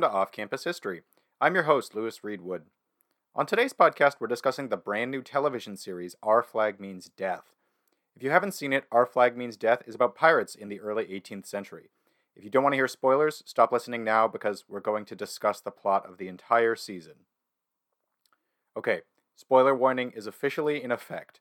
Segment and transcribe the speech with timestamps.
[0.00, 1.02] Welcome to Off Campus History.
[1.42, 2.62] I'm your host, Lewis Reed Wood.
[3.34, 7.54] On today's podcast, we're discussing the brand new television series Our Flag Means Death.
[8.16, 11.04] If you haven't seen it, Our Flag Means Death is about pirates in the early
[11.04, 11.90] 18th century.
[12.34, 15.60] If you don't want to hear spoilers, stop listening now because we're going to discuss
[15.60, 17.26] the plot of the entire season.
[18.74, 19.02] Okay,
[19.36, 21.40] spoiler warning is officially in effect.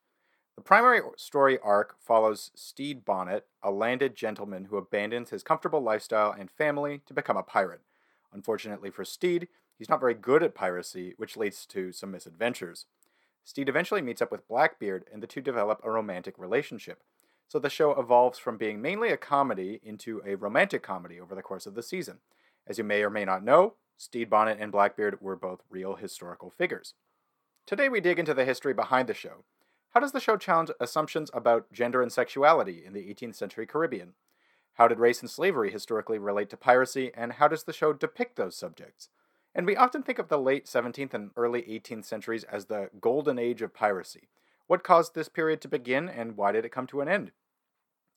[0.58, 6.36] The primary story arc follows Stede Bonnet, a landed gentleman who abandons his comfortable lifestyle
[6.38, 7.84] and family to become a pirate.
[8.34, 9.48] Unfortunately for Stede,
[9.78, 12.86] he's not very good at piracy, which leads to some misadventures.
[13.44, 17.02] Stede eventually meets up with Blackbeard, and the two develop a romantic relationship.
[17.48, 21.42] So the show evolves from being mainly a comedy into a romantic comedy over the
[21.42, 22.20] course of the season.
[22.68, 26.52] As you may or may not know, Stede Bonnet and Blackbeard were both real historical
[26.52, 26.94] figures.
[27.66, 29.46] Today we dig into the history behind the show,
[29.94, 34.14] how does the show challenge assumptions about gender and sexuality in the 18th century Caribbean?
[34.80, 38.38] How did race and slavery historically relate to piracy, and how does the show depict
[38.38, 39.10] those subjects?
[39.54, 43.38] And we often think of the late 17th and early 18th centuries as the golden
[43.38, 44.30] age of piracy.
[44.68, 47.32] What caused this period to begin, and why did it come to an end?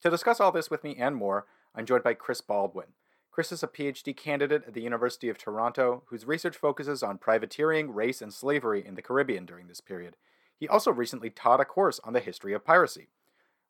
[0.02, 2.92] To discuss all this with me and more, I'm joined by Chris Baldwin.
[3.32, 7.92] Chris is a PhD candidate at the University of Toronto whose research focuses on privateering,
[7.92, 10.16] race, and slavery in the Caribbean during this period.
[10.56, 13.08] He also recently taught a course on the history of piracy.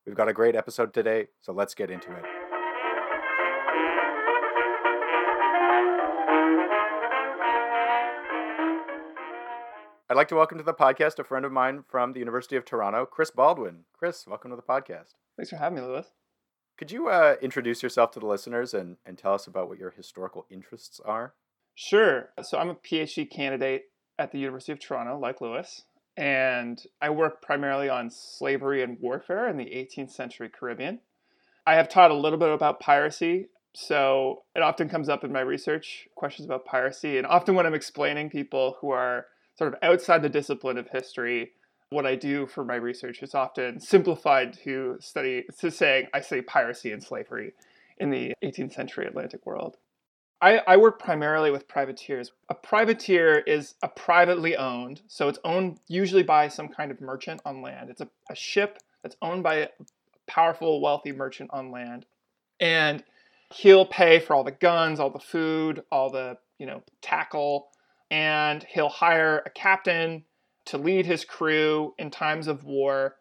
[0.04, 2.41] We've got a great episode today, so let's get into it.
[10.12, 12.66] I'd like to welcome to the podcast a friend of mine from the University of
[12.66, 13.84] Toronto, Chris Baldwin.
[13.96, 15.14] Chris, welcome to the podcast.
[15.38, 16.08] Thanks for having me, Lewis.
[16.76, 19.88] Could you uh, introduce yourself to the listeners and, and tell us about what your
[19.92, 21.32] historical interests are?
[21.74, 22.28] Sure.
[22.42, 23.84] So I'm a PhD candidate
[24.18, 29.48] at the University of Toronto, like Lewis and I work primarily on slavery and warfare
[29.48, 31.00] in the 18th century Caribbean.
[31.66, 35.40] I have taught a little bit about piracy, so it often comes up in my
[35.40, 37.16] research questions about piracy.
[37.16, 39.24] And often when I'm explaining people who are
[39.62, 41.52] sort of outside the discipline of history,
[41.90, 46.42] what I do for my research is often simplified to study to saying I study
[46.42, 47.52] piracy and slavery
[47.98, 49.76] in the 18th century Atlantic world.
[50.40, 52.32] I, I work primarily with privateers.
[52.48, 57.40] A privateer is a privately owned, so it's owned usually by some kind of merchant
[57.44, 57.88] on land.
[57.88, 59.68] It's a, a ship that's owned by a
[60.26, 62.04] powerful, wealthy merchant on land.
[62.58, 63.04] And
[63.54, 67.68] he'll pay for all the guns, all the food, all the, you know, tackle,
[68.12, 70.24] and he'll hire a captain
[70.66, 73.16] to lead his crew in times of war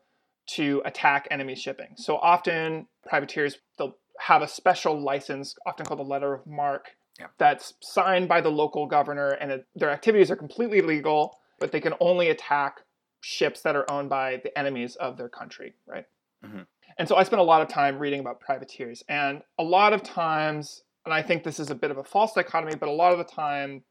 [0.47, 1.93] to attack enemy shipping.
[1.95, 7.27] So often privateers they'll have a special license, often called a letter of marque, yeah.
[7.37, 11.79] that's signed by the local governor, and it, their activities are completely legal, but they
[11.79, 12.81] can only attack
[13.21, 16.05] ships that are owned by the enemies of their country, right?
[16.45, 16.61] Mm-hmm.
[16.97, 20.03] And so I spent a lot of time reading about privateers, and a lot of
[20.03, 23.13] times, and I think this is a bit of a false dichotomy, but a lot
[23.13, 23.83] of the time,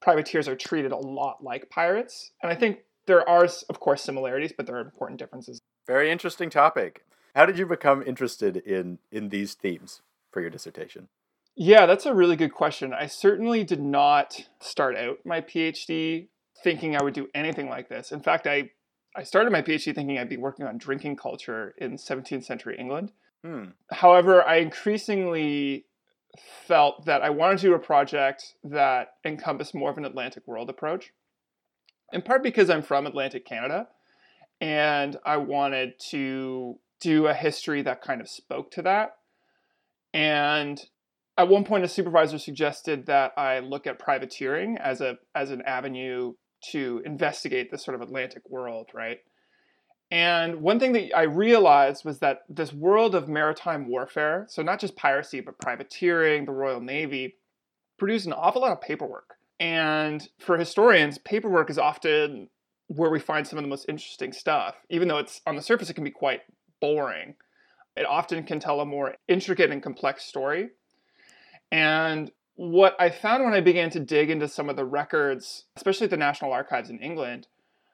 [0.00, 4.52] privateers are treated a lot like pirates, and I think there are, of course, similarities,
[4.56, 5.60] but there are important differences.
[5.86, 7.04] Very interesting topic.
[7.34, 11.08] How did you become interested in in these themes for your dissertation?
[11.56, 12.92] Yeah, that's a really good question.
[12.92, 16.28] I certainly did not start out my PhD
[16.62, 18.12] thinking I would do anything like this.
[18.12, 18.70] In fact, I
[19.16, 23.12] I started my PhD thinking I'd be working on drinking culture in 17th century England.
[23.44, 23.70] Hmm.
[23.90, 25.86] However, I increasingly
[26.66, 30.70] felt that I wanted to do a project that encompassed more of an Atlantic world
[30.70, 31.12] approach.
[32.12, 33.88] In part because I'm from Atlantic Canada
[34.60, 39.16] and I wanted to do a history that kind of spoke to that.
[40.12, 40.80] And
[41.36, 45.62] at one point a supervisor suggested that I look at privateering as a as an
[45.62, 46.32] avenue
[46.72, 49.18] to investigate this sort of Atlantic world, right?
[50.10, 54.80] And one thing that I realized was that this world of maritime warfare, so not
[54.80, 57.36] just piracy, but privateering, the Royal Navy,
[57.98, 59.34] produced an awful lot of paperwork.
[59.60, 62.48] And for historians, paperwork is often
[62.86, 64.76] where we find some of the most interesting stuff.
[64.88, 66.40] Even though it's on the surface, it can be quite
[66.80, 67.34] boring.
[67.96, 70.70] It often can tell a more intricate and complex story.
[71.70, 76.04] And what I found when I began to dig into some of the records, especially
[76.04, 77.46] at the National Archives in England,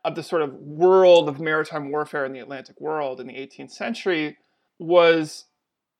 [0.04, 3.70] of the sort of world of maritime warfare in the Atlantic world in the 18th
[3.70, 4.36] century
[4.78, 5.46] was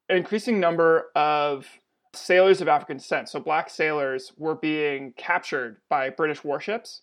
[0.08, 1.66] an increasing number of
[2.12, 3.28] sailors of African descent.
[3.28, 7.00] So black sailors were being captured by British warships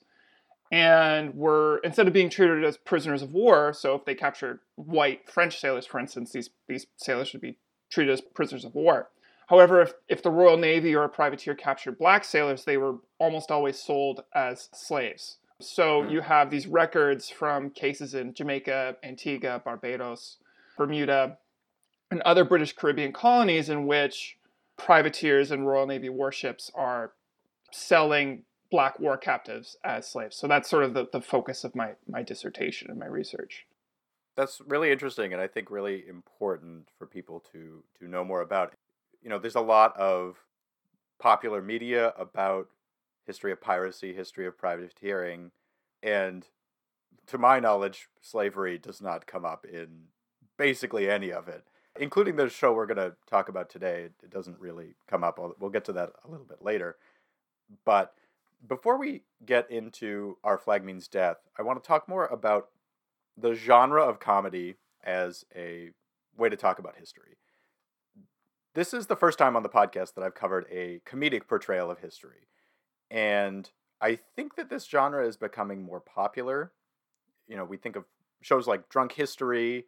[0.71, 5.29] and were instead of being treated as prisoners of war, so if they captured white
[5.29, 7.57] French sailors, for instance, these, these sailors would be
[7.89, 9.09] treated as prisoners of war.
[9.47, 13.51] However, if, if the Royal Navy or a privateer captured black sailors, they were almost
[13.51, 15.39] always sold as slaves.
[15.61, 16.09] So hmm.
[16.09, 20.37] you have these records from cases in Jamaica, Antigua, Barbados,
[20.77, 21.37] Bermuda,
[22.09, 24.37] and other British Caribbean colonies in which
[24.77, 27.13] privateers and Royal Navy warships are
[27.71, 30.35] selling black war captives as slaves.
[30.35, 33.67] So that's sort of the, the focus of my, my dissertation and my research.
[34.35, 38.73] That's really interesting and I think really important for people to to know more about.
[39.21, 40.37] You know, there's a lot of
[41.19, 42.69] popular media about
[43.25, 45.51] history of piracy, history of privateering,
[46.03, 46.47] and
[47.27, 50.05] to my knowledge, slavery does not come up in
[50.57, 51.63] basically any of it,
[51.99, 54.09] including the show we're going to talk about today.
[54.23, 55.39] It doesn't really come up.
[55.59, 56.97] We'll get to that a little bit later.
[57.85, 58.13] But
[58.67, 62.69] before we get into Our Flag Means Death, I want to talk more about
[63.37, 65.91] the genre of comedy as a
[66.37, 67.37] way to talk about history.
[68.73, 71.99] This is the first time on the podcast that I've covered a comedic portrayal of
[71.99, 72.47] history.
[73.11, 73.69] And
[73.99, 76.71] I think that this genre is becoming more popular.
[77.47, 78.05] You know, we think of
[78.41, 79.85] shows like Drunk History,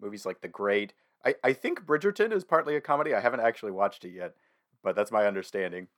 [0.00, 0.92] movies like The Great.
[1.24, 3.14] I, I think Bridgerton is partly a comedy.
[3.14, 4.34] I haven't actually watched it yet,
[4.84, 5.88] but that's my understanding.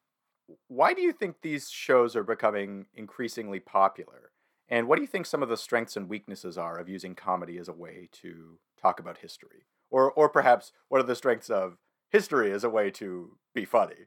[0.69, 4.31] Why do you think these shows are becoming increasingly popular?
[4.69, 7.59] And what do you think some of the strengths and weaknesses are of using comedy
[7.59, 9.67] as a way to talk about history?
[9.91, 11.79] Or or perhaps what are the strengths of
[12.11, 14.07] history as a way to be funny?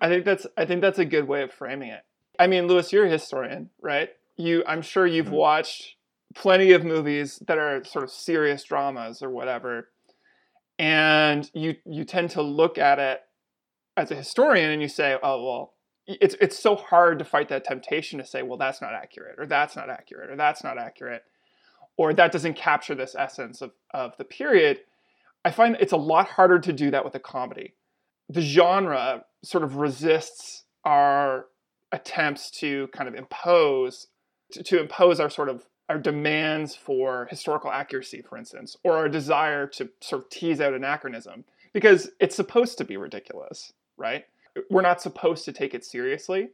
[0.00, 2.02] I think that's I think that's a good way of framing it.
[2.38, 4.10] I mean, Lewis, you're a historian, right?
[4.36, 5.34] You I'm sure you've mm-hmm.
[5.34, 5.96] watched
[6.34, 9.88] plenty of movies that are sort of serious dramas or whatever.
[10.78, 13.20] And you you tend to look at it
[13.96, 15.74] as a historian and you say, "Oh, well,
[16.06, 19.46] it's it's so hard to fight that temptation to say, well, that's not accurate, or
[19.46, 21.22] that's not accurate, or that's not accurate,
[21.96, 24.80] or that doesn't capture this essence of, of the period.
[25.44, 27.74] I find it's a lot harder to do that with a comedy.
[28.32, 31.46] The genre sort of resists our
[31.90, 34.08] attempts to kind of impose
[34.52, 39.08] to, to impose our sort of our demands for historical accuracy, for instance, or our
[39.08, 44.24] desire to sort of tease out anachronism, because it's supposed to be ridiculous, right?
[44.70, 46.50] We're not supposed to take it seriously.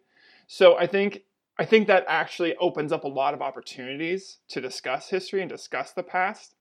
[0.47, 1.23] So I think
[1.59, 5.93] I think that actually opens up a lot of opportunities to discuss history and discuss
[5.93, 6.55] the past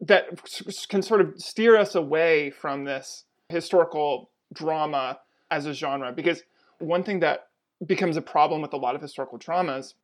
[0.00, 0.28] that
[0.88, 5.18] can sort of steer us away from this historical drama
[5.50, 6.42] as a genre because
[6.78, 7.48] one thing that
[7.84, 9.94] becomes a problem with a lot of historical dramas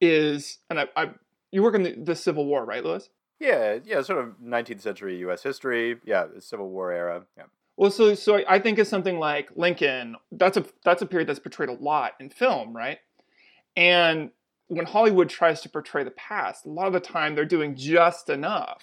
[0.00, 1.10] is and I, I
[1.50, 3.10] you work in the, the Civil War, right, Lewis?
[3.38, 5.42] Yeah, yeah, sort of 19th century U.S.
[5.42, 5.96] history.
[6.04, 7.24] Yeah, the Civil War era.
[7.36, 7.44] Yeah.
[7.76, 10.16] Well, so so I think of something like Lincoln.
[10.32, 12.98] That's a that's a period that's portrayed a lot in film, right?
[13.76, 14.30] And
[14.68, 18.28] when Hollywood tries to portray the past, a lot of the time they're doing just
[18.30, 18.82] enough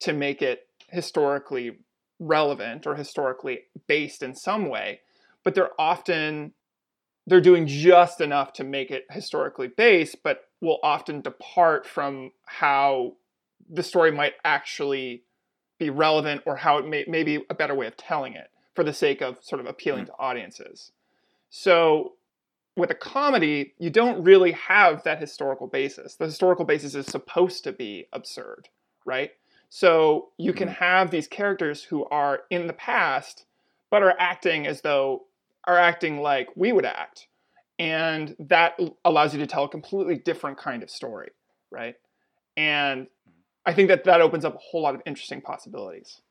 [0.00, 1.78] to make it historically
[2.18, 5.00] relevant or historically based in some way,
[5.44, 6.52] but they're often
[7.26, 13.14] they're doing just enough to make it historically based, but will often depart from how
[13.68, 15.24] the story might actually
[15.78, 18.84] be relevant or how it may, may be a better way of telling it for
[18.84, 20.12] the sake of sort of appealing mm-hmm.
[20.12, 20.92] to audiences.
[21.50, 22.12] So
[22.76, 26.14] with a comedy, you don't really have that historical basis.
[26.14, 28.68] The historical basis is supposed to be absurd,
[29.04, 29.32] right?
[29.68, 30.84] So you can mm-hmm.
[30.84, 33.46] have these characters who are in the past,
[33.90, 35.24] but are acting as though
[35.66, 37.28] are acting like we would act.
[37.78, 41.30] And that allows you to tell a completely different kind of story,
[41.70, 41.96] right?
[42.56, 43.08] And
[43.66, 46.22] I think that that opens up a whole lot of interesting possibilities.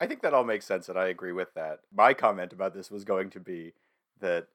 [0.00, 1.80] I think that all makes sense, and I agree with that.
[1.94, 3.72] My comment about this was going to be
[4.20, 4.46] that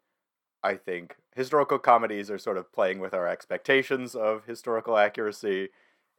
[0.64, 5.70] I think historical comedies are sort of playing with our expectations of historical accuracy,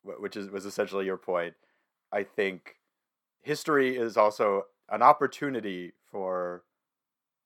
[0.03, 1.55] which is was essentially your point.
[2.13, 2.77] I think
[3.43, 6.63] history is also an opportunity for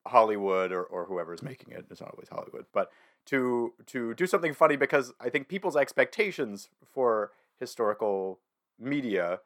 [0.06, 1.86] Hollywood or, or whoever's making it.
[1.90, 2.90] It's not always Hollywood, but
[3.26, 8.40] to to do something funny because I think people's expectations for historical
[8.78, 9.40] media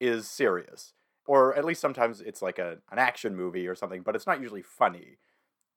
[0.00, 0.94] is serious.
[1.26, 4.40] Or at least sometimes it's like a, an action movie or something, but it's not
[4.40, 5.18] usually funny.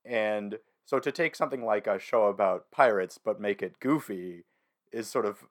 [0.05, 4.45] And so to take something like a show about pirates but make it goofy
[4.91, 5.45] is sort of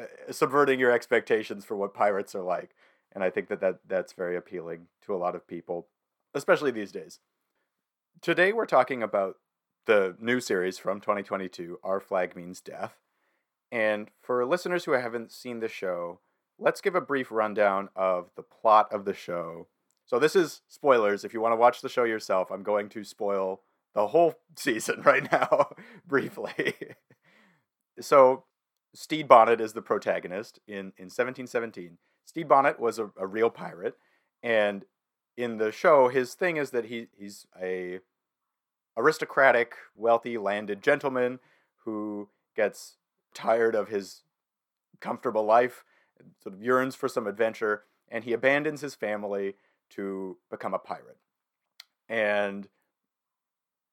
[0.00, 2.70] Uh, subverting your expectations for what pirates are like.
[3.12, 5.88] And I think that, that that's very appealing to a lot of people,
[6.34, 7.18] especially these days.
[8.22, 9.36] Today we're talking about
[9.86, 12.98] the new series from 2022, Our Flag Means Death.
[13.72, 16.20] And for listeners who haven't seen the show,
[16.58, 19.66] let's give a brief rundown of the plot of the show.
[20.06, 21.24] So this is spoilers.
[21.24, 23.62] If you want to watch the show yourself, I'm going to spoil
[23.94, 25.70] the whole season right now
[26.06, 26.74] briefly.
[28.00, 28.44] so
[28.94, 31.98] Stede Bonnet is the protagonist in, in 1717.
[32.24, 33.96] Stede Bonnet was a, a real pirate,
[34.42, 34.84] and
[35.36, 38.00] in the show, his thing is that he he's a
[38.96, 41.38] aristocratic, wealthy, landed gentleman
[41.84, 42.96] who gets
[43.34, 44.22] tired of his
[45.00, 45.84] comfortable life,
[46.42, 49.54] sort of yearns for some adventure, and he abandons his family
[49.90, 51.18] to become a pirate.
[52.08, 52.68] And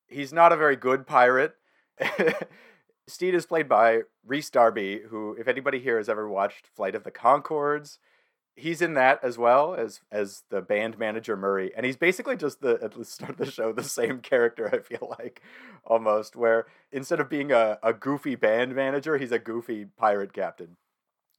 [0.08, 1.56] he's not a very good pirate.
[3.08, 7.04] Stede is played by Rhys Darby, who, if anybody here has ever watched Flight of
[7.04, 8.00] the Conchords,
[8.58, 12.60] he's in that as well as as the band manager Murray, and he's basically just
[12.60, 14.70] the at the start of the show the same character.
[14.74, 15.42] I feel like
[15.86, 20.76] almost where instead of being a, a goofy band manager, he's a goofy pirate captain.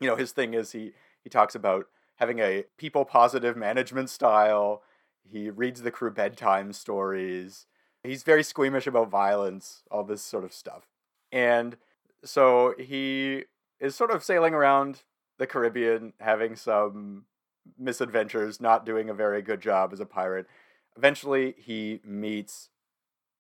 [0.01, 4.83] You know, his thing is he he talks about having a people positive management style.
[5.31, 7.67] He reads the crew bedtime stories.
[8.03, 10.85] He's very squeamish about violence, all this sort of stuff.
[11.33, 11.77] And
[12.25, 13.45] so he
[13.81, 15.03] is sort of sailing around
[15.39, 17.25] the Caribbean, having some
[17.79, 20.47] misadventures, not doing a very good job as a pirate.
[20.97, 22.71] Eventually, he meets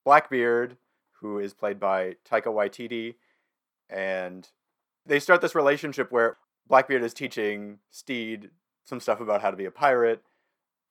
[0.05, 0.77] Blackbeard,
[1.21, 3.17] who is played by Taika Waititi,
[3.91, 4.49] and
[5.05, 6.37] they start this relationship where
[6.69, 8.51] Blackbeard is teaching Stede
[8.85, 10.23] some stuff about how to be a pirate.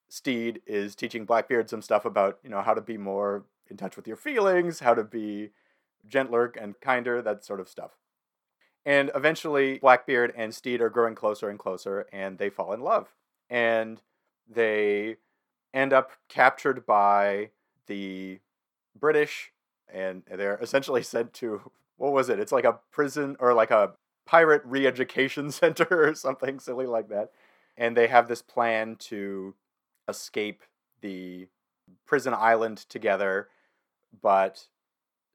[0.10, 3.96] Stede is teaching Blackbeard some stuff about, you know, how to be more in touch
[3.96, 5.52] with your feelings, how to be
[6.06, 7.92] gentler and kinder, that sort of stuff.
[8.86, 13.10] And eventually, Blackbeard and Stede are growing closer and closer, and they fall in love.
[13.50, 14.02] And
[14.50, 15.18] they
[15.74, 17.50] end up captured by
[17.88, 18.40] the
[18.98, 19.52] British,
[19.92, 22.40] and they're essentially sent to what was it?
[22.40, 23.94] It's like a prison or like a
[24.26, 27.32] pirate re education center or something silly like that.
[27.76, 29.54] And they have this plan to
[30.08, 30.64] escape
[31.02, 31.48] the
[32.06, 33.50] prison island together,
[34.22, 34.68] but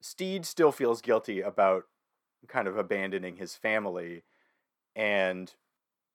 [0.02, 1.85] Stede still feels guilty about
[2.49, 4.23] kind of abandoning his family
[4.97, 5.54] and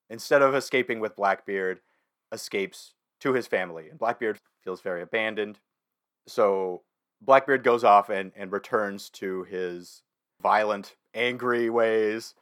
[0.10, 1.80] instead of escaping with Blackbeard,
[2.32, 3.90] escapes to his family.
[3.90, 5.60] And Blackbeard feels very abandoned.
[6.28, 6.84] So
[7.22, 10.04] Blackbeard goes off and, and returns to his
[10.42, 12.36] violent, angry ways,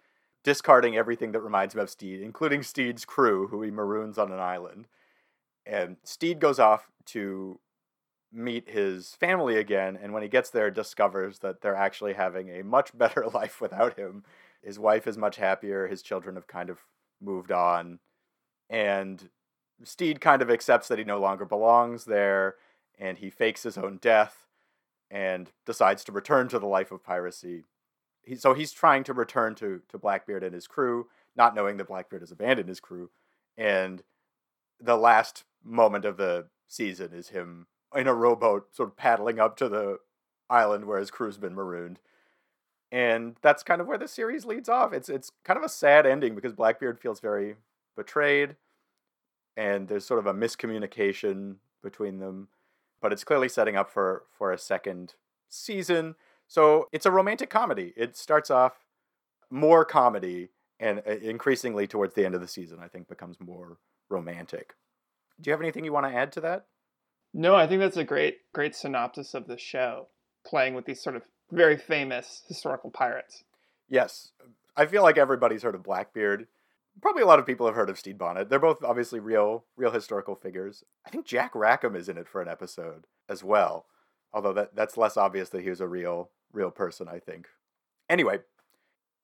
[0.44, 4.40] discarding everything that reminds him of Stede, including Stede's crew, who he maroons on an
[4.40, 4.88] island.
[5.66, 7.60] And Stede goes off to
[8.36, 12.64] meet his family again and when he gets there discovers that they're actually having a
[12.64, 14.24] much better life without him.
[14.62, 16.80] His wife is much happier his children have kind of
[17.22, 18.00] moved on
[18.70, 19.30] and
[19.84, 22.56] Stede kind of accepts that he no longer belongs there
[23.00, 24.48] and he fakes his own death
[25.10, 27.64] and decides to return to the life of piracy.
[28.24, 31.88] He, so he's trying to return to, to blackbeard and his crew not knowing that
[31.88, 33.10] blackbeard has abandoned his crew
[33.58, 34.02] and
[34.80, 39.58] the last moment of the season is him in a rowboat, sort of paddling up
[39.58, 40.00] to the
[40.50, 42.00] island where his crew's been marooned.
[42.92, 44.94] And that's kind of where the series leads off.
[44.94, 47.56] It's it's kind of a sad ending because Blackbeard feels very
[47.98, 48.56] betrayed,
[49.58, 52.48] and there's sort of a miscommunication between them.
[53.02, 55.16] But it's clearly setting up for for a second
[55.50, 56.16] season.
[56.48, 57.94] So it's a romantic comedy.
[57.98, 58.86] It starts off
[59.50, 60.50] more comedy,
[60.80, 63.78] and uh, increasingly towards the end of the season, I think becomes more
[64.10, 64.76] romantic.
[65.42, 66.68] Do you have anything you want to add to that?
[67.38, 70.08] No, I think that's a great, great synopsis of the show,
[70.48, 73.44] playing with these sort of very famous historical pirates.
[73.90, 74.32] Yes,
[74.78, 76.48] I feel like everybody's heard of Blackbeard.
[77.02, 78.50] Probably a lot of people have heard of Stede Bonnet.
[78.50, 80.86] They're both obviously real, real historical figures.
[81.06, 83.86] I think Jack Rackham is in it for an episode as well,
[84.34, 87.10] although that that's less obvious that he was a real, real person.
[87.10, 87.48] I think.
[88.10, 88.40] Anyway,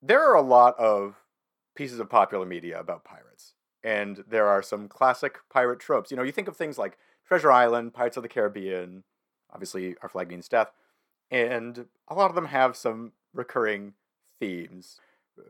[0.02, 1.16] there are a lot of
[1.76, 3.54] pieces of popular media about pirates,
[3.86, 6.12] and there are some classic pirate tropes.
[6.12, 6.98] You know, you think of things like
[7.32, 9.06] Treasure Island, Pirates of the Caribbean,
[9.54, 10.74] obviously Our Flag Means Death,
[11.32, 13.94] and a lot of them have some recurring
[14.38, 15.00] themes.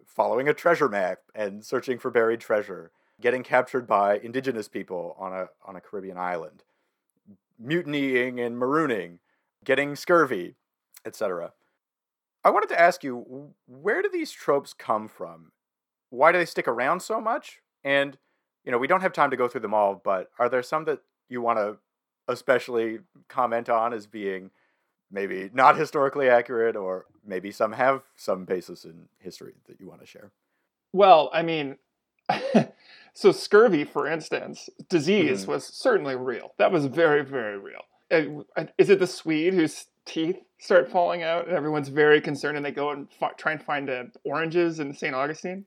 [0.06, 5.34] Following a treasure map and searching for buried treasure, getting captured by indigenous people on
[5.34, 6.62] a on a Caribbean island,
[7.58, 9.18] mutinying and marooning,
[9.66, 10.58] getting scurvy,
[11.04, 11.52] etc.
[12.44, 15.52] I wanted to ask you, where do these tropes come from?
[16.12, 17.58] Why do they stick around so much?
[17.84, 18.20] And
[18.64, 20.86] you know, we don't have time to go through them all, but are there some
[20.86, 21.00] that
[21.32, 21.78] you want to
[22.28, 24.52] especially comment on as being
[25.12, 30.02] maybe not historically accurate or maybe some have some basis in history that you want
[30.02, 30.32] to share?
[30.94, 31.78] Well i mean
[33.14, 35.52] so scurvy for instance disease mm-hmm.
[35.52, 36.54] was certainly real.
[36.58, 37.82] That was very very real.
[38.78, 42.72] Is it the swede whose teeth start falling out and everyone's very concerned and they
[42.72, 45.66] go and fi- try and find uh, oranges in st augustine?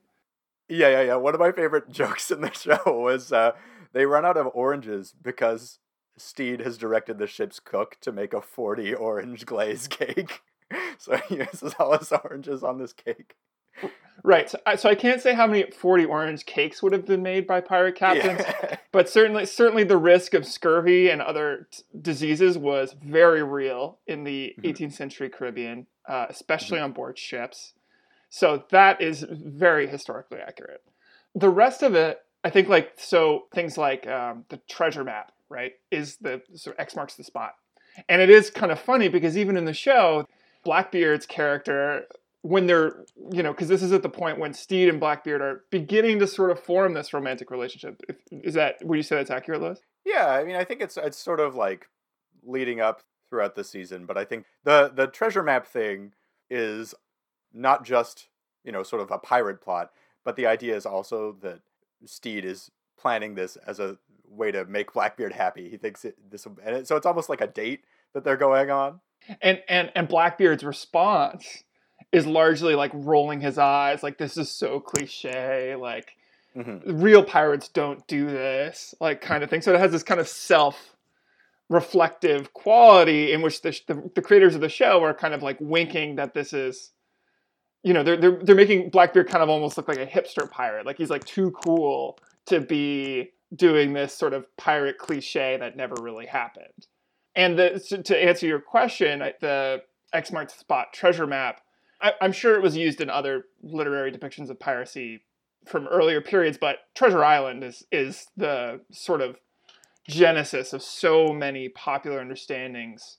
[0.67, 1.15] Yeah yeah yeah.
[1.15, 3.51] One of my favorite jokes in the show was uh,
[3.95, 5.79] they run out of oranges because
[6.17, 10.41] Stede has directed the ship's cook to make a 40 orange glaze cake.
[10.97, 13.35] so he uses all his oranges on this cake.
[14.21, 14.49] Right.
[14.49, 17.47] So I, so I can't say how many 40 orange cakes would have been made
[17.47, 18.77] by pirate captains, yeah.
[18.91, 24.25] but certainly certainly the risk of scurvy and other t- diseases was very real in
[24.25, 24.85] the mm-hmm.
[24.85, 26.85] 18th century Caribbean, uh, especially mm-hmm.
[26.85, 27.73] on board ships.
[28.29, 30.83] So that is very historically accurate.
[31.33, 35.73] The rest of it I think like so things like um, the treasure map, right,
[35.89, 37.55] is the sort of X marks the spot,
[38.07, 40.27] and it is kind of funny because even in the show,
[40.63, 42.05] Blackbeard's character
[42.43, 45.63] when they're you know because this is at the point when Stede and Blackbeard are
[45.71, 47.99] beginning to sort of form this romantic relationship.
[48.29, 49.79] Is that would you say that's accurate, Lewis?
[50.05, 51.87] Yeah, I mean, I think it's it's sort of like
[52.43, 56.11] leading up throughout the season, but I think the the treasure map thing
[56.51, 56.93] is
[57.51, 58.27] not just
[58.63, 59.89] you know sort of a pirate plot,
[60.23, 61.61] but the idea is also that
[62.05, 63.97] Stede is planning this as a
[64.27, 65.69] way to make Blackbeard happy.
[65.69, 67.83] He thinks it, this, and it, so it's almost like a date
[68.13, 68.99] that they're going on.
[69.41, 71.63] And and and Blackbeard's response
[72.11, 76.15] is largely like rolling his eyes, like this is so cliche, like
[76.55, 77.01] mm-hmm.
[77.01, 79.61] real pirates don't do this, like kind of thing.
[79.61, 80.95] So it has this kind of self
[81.67, 85.57] reflective quality in which the, the, the creators of the show are kind of like
[85.59, 86.91] winking that this is
[87.85, 90.85] you know they're, they're they're making blackbeard kind of almost look like a hipster pirate.
[90.85, 95.95] Like he's like too cool to be doing this sort of pirate cliche that never
[96.01, 96.87] really happened.
[97.35, 101.61] And the, to, answer your question the x marks spot treasure map
[102.01, 105.23] I, I'm sure it was used in other literary depictions of piracy
[105.65, 109.37] from earlier periods, but Treasure Island is is the sort of
[110.07, 113.17] genesis of so many popular understandings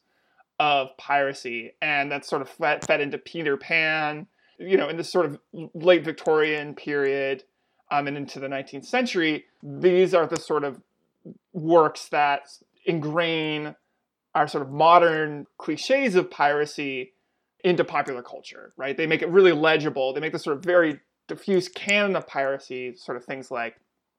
[0.58, 4.26] of piracy, and that's sort of fed, fed into Peter Pan,
[4.58, 5.38] you know, in this sort of
[5.74, 7.44] late Victorian period,
[7.90, 9.44] um, and into the 19th century.
[9.62, 10.80] These are the sort of
[11.52, 12.48] works that
[12.84, 13.74] ingrain
[14.34, 17.12] our sort of modern cliches of piracy
[17.64, 18.96] into popular culture, right?
[18.96, 20.12] They make it really legible.
[20.12, 23.76] They make this sort of very diffuse canon of piracy, sort of things like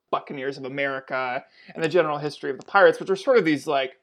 [0.09, 3.67] Buccaneers of America and the general history of the pirates, which are sort of these
[3.67, 3.99] like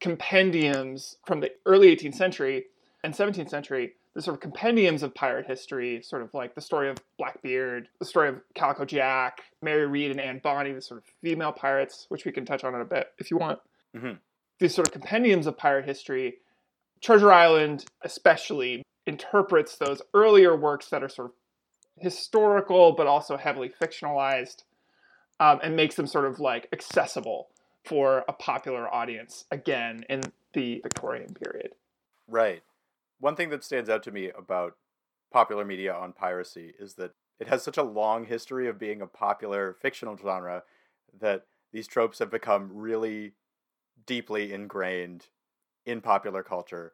[0.00, 2.66] compendiums from the early 18th century
[3.02, 6.88] and 17th century, the sort of compendiums of pirate history, sort of like the story
[6.88, 11.04] of Blackbeard, the story of Calico Jack, Mary Read and Anne Bonny, the sort of
[11.20, 13.58] female pirates, which we can touch on in a bit if you want.
[13.96, 14.12] Mm-hmm.
[14.60, 16.38] These sort of compendiums of pirate history
[17.04, 21.34] Treasure Island, especially, interprets those earlier works that are sort of
[21.98, 24.62] historical but also heavily fictionalized
[25.38, 27.48] um, and makes them sort of like accessible
[27.84, 30.22] for a popular audience again in
[30.54, 31.72] the Victorian period.
[32.26, 32.62] Right.
[33.18, 34.76] One thing that stands out to me about
[35.32, 39.06] popular media on piracy is that it has such a long history of being a
[39.06, 40.62] popular fictional genre
[41.20, 43.32] that these tropes have become really
[44.06, 45.26] deeply ingrained
[45.86, 46.92] in popular culture.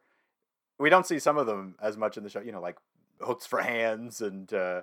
[0.79, 2.77] We don't see some of them as much in the show, you know, like
[3.19, 4.81] hooks for hands and uh,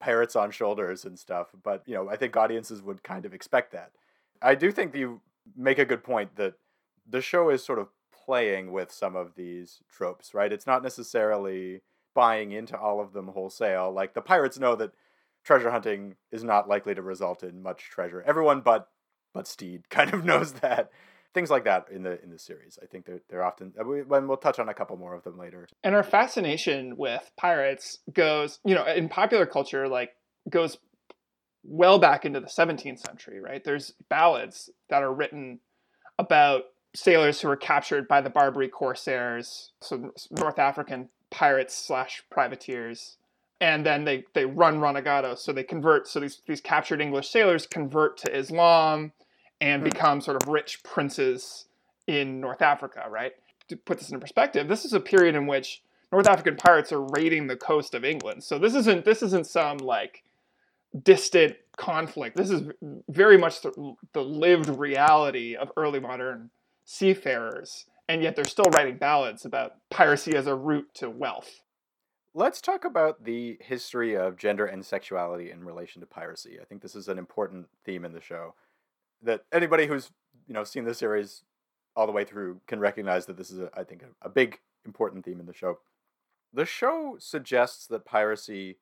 [0.00, 1.48] parrots on shoulders and stuff.
[1.62, 3.92] But you know, I think audiences would kind of expect that.
[4.40, 5.20] I do think you
[5.56, 6.54] make a good point that
[7.08, 7.88] the show is sort of
[8.24, 10.52] playing with some of these tropes, right?
[10.52, 11.82] It's not necessarily
[12.14, 13.92] buying into all of them wholesale.
[13.92, 14.92] Like the pirates know that
[15.44, 18.22] treasure hunting is not likely to result in much treasure.
[18.26, 18.88] Everyone but
[19.32, 20.90] but Stede kind of knows that
[21.34, 22.78] things like that in the in the series.
[22.82, 25.38] I think they're they're often uh, when we'll touch on a couple more of them
[25.38, 25.68] later.
[25.82, 30.10] And our fascination with pirates goes, you know, in popular culture, like
[30.48, 30.78] goes
[31.64, 33.64] well back into the 17th century, right?
[33.64, 35.60] There's ballads that are written
[36.18, 43.16] about sailors who were captured by the Barbary corsairs, so North African pirates slash privateers.
[43.60, 46.06] And then they, they run renegados, so they convert.
[46.08, 49.12] So these, these captured English sailors convert to Islam
[49.60, 51.66] and mm become sort of rich princes
[52.06, 53.32] in North Africa, right?
[53.68, 57.00] To put this in perspective, this is a period in which North African pirates are
[57.00, 58.44] raiding the coast of England.
[58.44, 60.22] So this isn't this isn't some like
[61.02, 62.36] distant conflict.
[62.36, 62.62] This is
[63.08, 66.50] very much the, the lived reality of early modern
[66.84, 71.62] seafarers, and yet they're still writing ballads about piracy as a route to wealth.
[72.34, 76.58] Let's talk about the history of gender and sexuality in relation to piracy.
[76.60, 78.54] I think this is an important theme in the show
[79.22, 80.10] that anybody who's
[80.46, 81.42] you know seen the series
[81.96, 84.58] all the way through can recognize that this is a, I think a, a big
[84.84, 85.78] important theme in the show.
[86.52, 88.78] The show suggests that piracy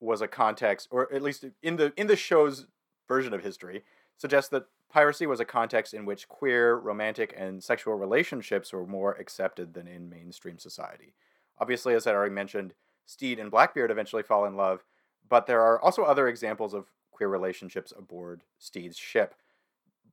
[0.00, 2.66] was a context, or at least in the in the show's
[3.08, 3.84] version of history,
[4.16, 9.12] suggests that piracy was a context in which queer, romantic, and sexual relationships were more
[9.14, 11.14] accepted than in mainstream society.
[11.58, 12.74] Obviously, as I already mentioned,
[13.06, 14.84] Stede and Blackbeard eventually fall in love,
[15.28, 19.34] but there are also other examples of queer relationships aboard Stede's ship.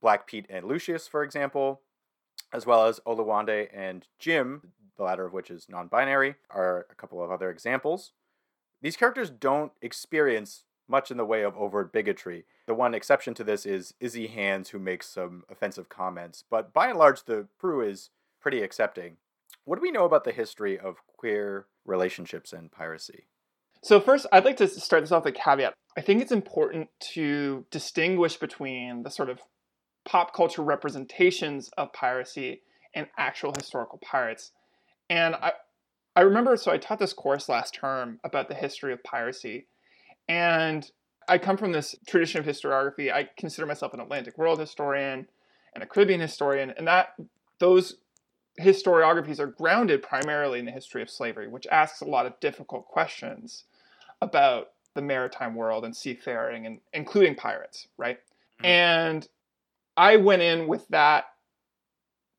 [0.02, 1.82] Black Pete and Lucius, for example,
[2.54, 6.96] as well as Oluwande and Jim, the latter of which is non binary, are a
[6.96, 8.14] couple of other examples.
[8.82, 12.46] These characters don't experience much in the way of overt bigotry.
[12.66, 16.90] The one exception to this is Izzy Hands, who makes some offensive comments, but by
[16.90, 18.10] and large, the crew is
[18.42, 19.18] pretty accepting.
[19.66, 23.28] What do we know about the history of queer relationships and piracy?
[23.82, 25.74] So, first, I'd like to start this off with a caveat.
[25.98, 29.40] I think it's important to distinguish between the sort of
[30.06, 32.62] pop culture representations of piracy
[32.94, 34.52] and actual historical pirates.
[35.10, 35.54] And I,
[36.16, 39.68] I remember, so I taught this course last term about the history of piracy.
[40.30, 40.90] And
[41.28, 43.12] I come from this tradition of historiography.
[43.12, 45.28] I consider myself an Atlantic world historian
[45.74, 46.72] and a Caribbean historian.
[46.78, 47.16] And that
[47.60, 47.98] those
[48.62, 52.86] historiographies are grounded primarily in the history of slavery, which asks a lot of difficult
[52.86, 53.64] questions
[54.22, 58.20] about the maritime world and seafaring and including pirates, right?
[58.60, 58.66] Mm-hmm.
[58.66, 59.28] And
[59.98, 61.26] I went in with that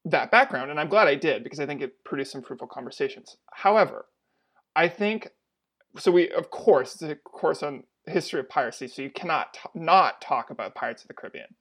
[0.06, 3.36] that background and I'm glad I did because I think it produced some fruitful conversations.
[3.52, 4.06] However,
[4.74, 5.28] I think
[5.98, 9.60] so we of course it's a course on history of piracy so you cannot t-
[9.74, 11.54] not talk about Pirates of the Caribbean.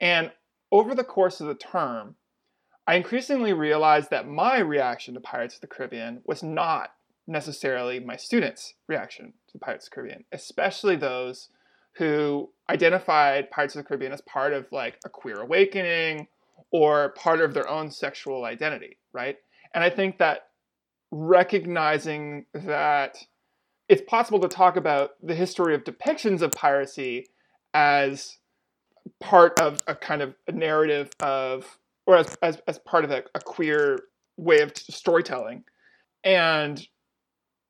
[0.00, 0.32] And
[0.70, 2.16] over the course of the term,
[2.86, 6.90] I increasingly realized that my reaction to Pirates of the Caribbean was not
[7.26, 11.48] necessarily my students' reaction to Pirates of the Caribbean, especially those
[11.96, 16.28] who identified Pirates of the Caribbean as part of like a queer awakening
[16.70, 19.36] or part of their own sexual identity, right?
[19.74, 20.48] And I think that
[21.10, 23.18] recognizing that
[23.88, 27.26] it's possible to talk about the history of depictions of piracy
[27.72, 28.38] as
[29.20, 33.22] part of a kind of a narrative of or as, as, as part of a,
[33.34, 33.98] a queer
[34.36, 35.64] way of storytelling
[36.24, 36.86] and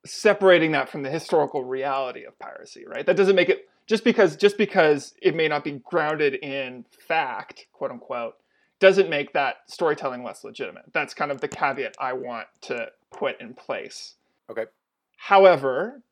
[0.07, 3.07] separating that from the historical reality of piracy right?
[3.07, 7.67] That doesn't make it just because just because it may not be grounded in fact
[7.73, 8.35] quote unquote
[8.81, 10.85] doesn't make that storytelling less legitimate.
[10.93, 14.15] That's kind of the caveat i want to put in place.
[14.51, 14.67] Okay.
[15.17, 16.03] However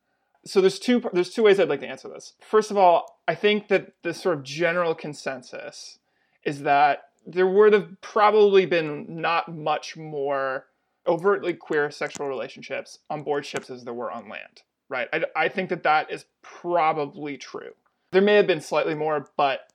[0.46, 3.34] so there's two there's two ways i'd like to answer this first of all i
[3.34, 5.98] think that the sort of general consensus
[6.44, 10.66] is that there would have probably been not much more
[11.06, 15.08] overtly queer sexual relationships on board ships as there were on land, right?
[15.12, 17.72] I, I think that that is probably true.
[18.12, 19.72] There may have been slightly more, but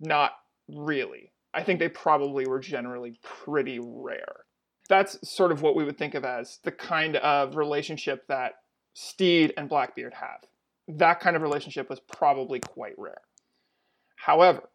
[0.00, 0.32] not
[0.68, 1.32] really.
[1.54, 4.44] I think they probably were generally pretty rare.
[4.88, 8.54] That's sort of what we would think of as the kind of relationship that
[9.00, 10.40] Stede and Blackbeard have.
[10.88, 13.20] That kind of relationship was probably quite rare.
[14.16, 14.68] However,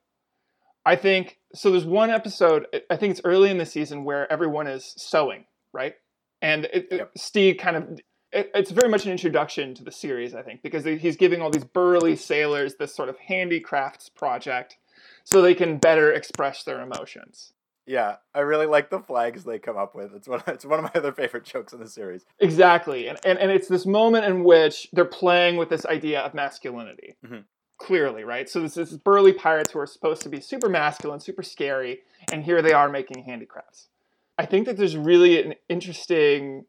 [0.85, 1.71] I think so.
[1.71, 5.95] There's one episode, I think it's early in the season, where everyone is sewing, right?
[6.41, 7.11] And it, yep.
[7.17, 7.99] Stede kind of,
[8.31, 11.49] it, it's very much an introduction to the series, I think, because he's giving all
[11.49, 14.77] these burly sailors this sort of handicrafts project
[15.25, 17.51] so they can better express their emotions.
[17.85, 20.13] Yeah, I really like the flags they come up with.
[20.15, 22.25] It's one, it's one of my other favorite jokes in the series.
[22.39, 23.07] Exactly.
[23.07, 27.17] And, and, and it's this moment in which they're playing with this idea of masculinity.
[27.25, 27.41] Mm-hmm
[27.83, 28.49] clearly, right?
[28.49, 31.99] So this, is burly pirates who are supposed to be super masculine, super scary,
[32.31, 33.89] and here they are making handicrafts.
[34.37, 36.65] I think that there's really an interesting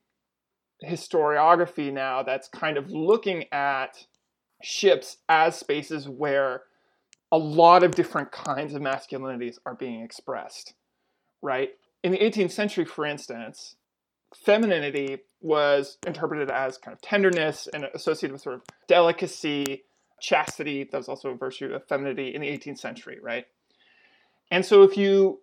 [0.84, 4.06] historiography now that's kind of looking at
[4.62, 6.62] ships as spaces where
[7.32, 10.74] a lot of different kinds of masculinities are being expressed,
[11.44, 11.70] right?
[12.02, 13.76] In the 18th century, for instance,
[14.34, 19.84] femininity was interpreted as kind of tenderness and associated with sort of delicacy
[20.20, 23.44] chastity that was also a virtue of femininity in the 18th century right
[24.50, 25.40] and so if you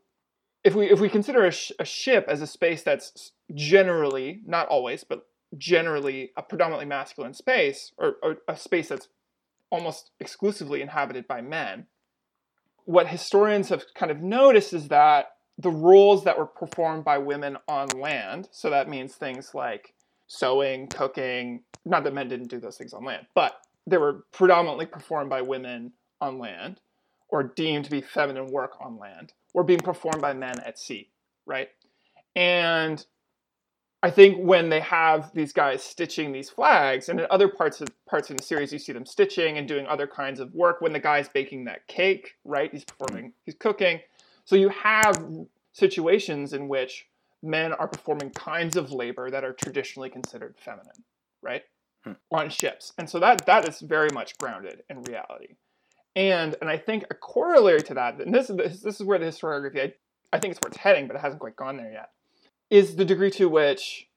[0.63, 4.67] if we if we consider a, sh- a ship as a space that's generally not
[4.69, 9.07] always but generally a predominantly masculine space or, or a space that's
[9.69, 11.85] almost exclusively inhabited by men
[12.85, 15.27] what historians have kind of noticed is that
[15.62, 19.93] the roles that were performed by women on land so that means things like
[20.28, 24.86] sewing cooking not that men didn't do those things on land but they were predominantly
[24.86, 26.80] performed by women on land
[27.32, 31.10] or deemed to be feminine work on land were being performed by men at sea,
[31.45, 31.69] right?
[32.36, 33.04] And
[34.04, 37.89] I think when they have these guys stitching these flags, and in other parts of
[38.10, 40.82] parts in the series, you see them stitching and doing other kinds of work.
[40.82, 42.71] When the guy's baking that cake, right?
[42.71, 44.00] He's performing, he's cooking.
[44.45, 45.23] So you have
[45.71, 47.08] situations in which
[47.43, 51.04] men are performing kinds of labor that are traditionally considered feminine,
[51.41, 51.63] right?
[52.04, 52.13] hmm.
[52.32, 52.93] on ships.
[52.97, 55.56] And so that that is very much grounded in reality.
[56.15, 59.25] And and I think a corollary to that, and this is this, is where the
[59.25, 59.93] historiography I,
[60.34, 62.12] I think it's where it's heading, but it hasn't quite gone there yet,
[62.69, 64.08] is the degree to which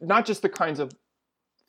[0.00, 0.92] not just the kinds of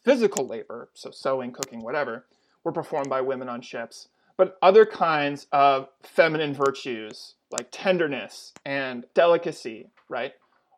[0.03, 2.25] physical labor, so sewing, cooking, whatever,
[2.63, 9.05] were performed by women on ships, but other kinds of feminine virtues like tenderness and
[9.13, 10.33] delicacy, right?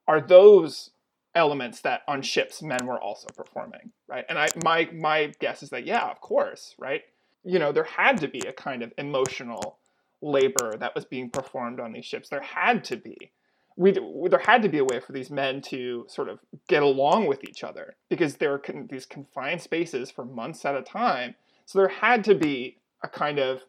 [0.08, 0.92] Are those
[1.36, 4.26] elements that on ships men were also performing, right?
[4.30, 7.02] And I my my guess is that yeah, of course, right?
[7.44, 9.78] You know, there had to be a kind of emotional
[10.22, 12.30] labor that was being performed on these ships.
[12.30, 13.32] There had to be.
[13.80, 17.28] We, there had to be a way for these men to sort of get along
[17.28, 21.36] with each other because there were con- these confined spaces for months at a time.
[21.68, 23.62] So there had to be a kind of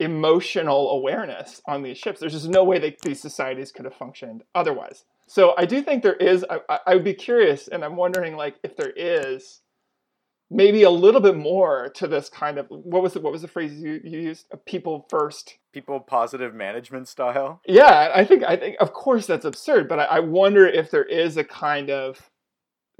[0.00, 2.20] emotional awareness on these ships.
[2.20, 5.04] There's just no way that these societies could have functioned otherwise.
[5.26, 6.44] So I do think there is.
[6.50, 9.62] I, I would be curious, and I'm wondering, like, if there is
[10.50, 13.22] maybe a little bit more to this kind of what was it?
[13.22, 14.46] What was the phrase you, you used?
[14.52, 15.56] A people first.
[15.72, 17.60] People positive management style.
[17.66, 21.04] Yeah, I think I think of course that's absurd, but I, I wonder if there
[21.04, 22.30] is a kind of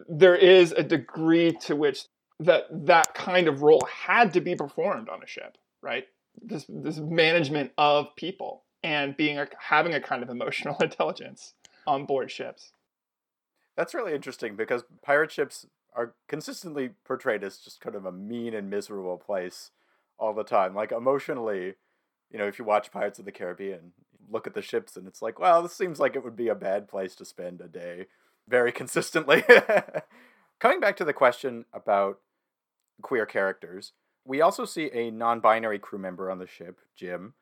[0.09, 2.07] there is a degree to which
[2.41, 6.07] that that kind of role had to be performed on a ship, right?
[6.41, 11.55] This this management of people and being a, having a kind of emotional intelligence
[11.87, 12.73] on board ships.
[13.77, 18.55] That's really interesting because pirate ships are consistently portrayed as just kind of a mean
[18.55, 19.71] and miserable place
[20.19, 20.75] all the time.
[20.75, 21.75] Like emotionally,
[22.31, 23.93] you know, if you watch Pirates of the Caribbean,
[24.31, 26.55] look at the ships and it's like, well, this seems like it would be a
[26.55, 28.07] bad place to spend a day
[28.49, 29.45] very consistently.
[30.61, 32.21] Coming back to the question about
[33.03, 33.93] queer characters,
[34.25, 37.35] we also see a non binary crew member on the ship, Jim.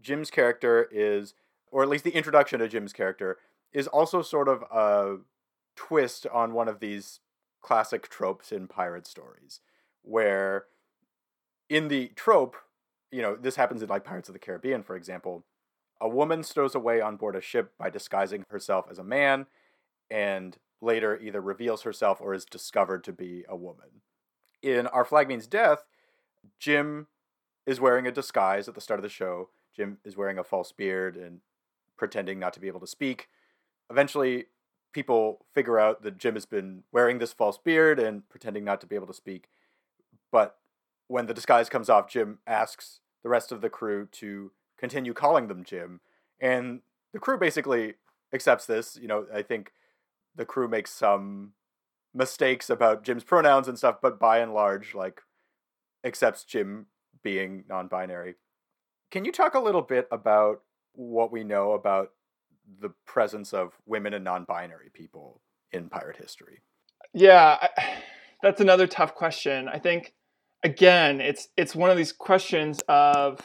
[0.00, 1.34] Jim's character is,
[1.70, 3.38] or at least the introduction to Jim's character,
[3.72, 5.18] is also sort of a
[5.74, 7.20] twist on one of these
[7.60, 9.60] classic tropes in pirate stories,
[10.02, 10.66] where
[11.68, 12.56] in the trope,
[13.10, 15.44] you know, this happens in like Pirates of the Caribbean, for example.
[16.00, 19.46] A woman stows away on board a ship by disguising herself as a man
[20.10, 24.02] and later either reveals herself or is discovered to be a woman.
[24.62, 25.84] In Our Flag Means Death,
[26.58, 27.06] Jim
[27.66, 29.50] is wearing a disguise at the start of the show.
[29.74, 31.40] Jim is wearing a false beard and
[31.96, 33.28] pretending not to be able to speak.
[33.90, 34.46] Eventually,
[34.92, 38.86] people figure out that Jim has been wearing this false beard and pretending not to
[38.86, 39.48] be able to speak.
[40.30, 40.56] But
[41.08, 45.48] when the disguise comes off, Jim asks the rest of the crew to continue calling
[45.48, 46.00] them Jim.
[46.40, 46.80] And
[47.12, 47.94] the crew basically
[48.32, 48.98] accepts this.
[49.00, 49.72] You know, I think
[50.34, 51.52] the crew makes some
[52.14, 55.22] mistakes about Jim's pronouns and stuff, but by and large, like,
[56.06, 56.86] accepts Jim
[57.22, 58.34] being non binary.
[59.10, 62.12] Can you talk a little bit about what we know about
[62.80, 65.40] the presence of women and non binary people
[65.72, 66.60] in pirate history?
[67.12, 67.68] Yeah, I,
[68.42, 69.68] that's another tough question.
[69.68, 70.14] I think,
[70.62, 73.40] again, it's it's one of these questions of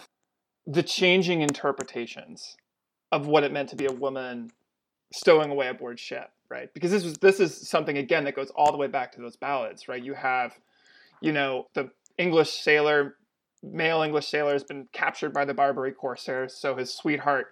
[0.67, 2.56] the changing interpretations
[3.12, 4.52] of what it meant to be a woman
[5.12, 6.71] stowing away aboard ship right?
[6.74, 9.38] Because this was this is something again that goes all the way back to those
[9.38, 10.04] ballads, right?
[10.04, 10.54] You have,
[11.21, 11.89] you know, the
[12.21, 13.17] English sailor,
[13.63, 17.47] male English sailor has been captured by the Barbary corsairs, so his sweetheart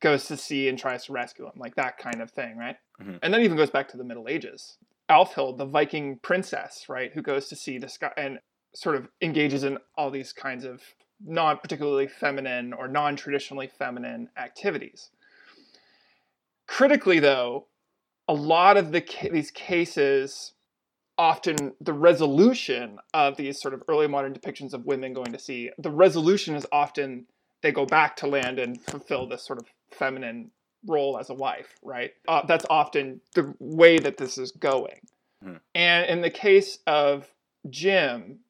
[0.00, 2.76] goes to sea and tries to rescue him, like that kind of thing, right?
[3.00, 3.16] Mm-hmm.
[3.22, 4.78] And then even goes back to the Middle Ages.
[5.10, 8.38] Alfhild, the Viking princess, right, who goes to sea sky and
[8.74, 10.82] sort of engages in all these kinds of
[11.24, 15.10] not particularly feminine or non traditionally feminine activities.
[16.66, 17.66] Critically, though,
[18.28, 20.54] a lot of the these cases
[21.16, 25.70] often the resolution of these sort of early modern depictions of women going to sea
[25.78, 27.26] the resolution is often
[27.62, 30.50] they go back to land and fulfill this sort of feminine
[30.86, 35.00] role as a wife right uh, that's often the way that this is going
[35.44, 35.58] mm.
[35.74, 37.28] and in the case of
[37.70, 38.40] jim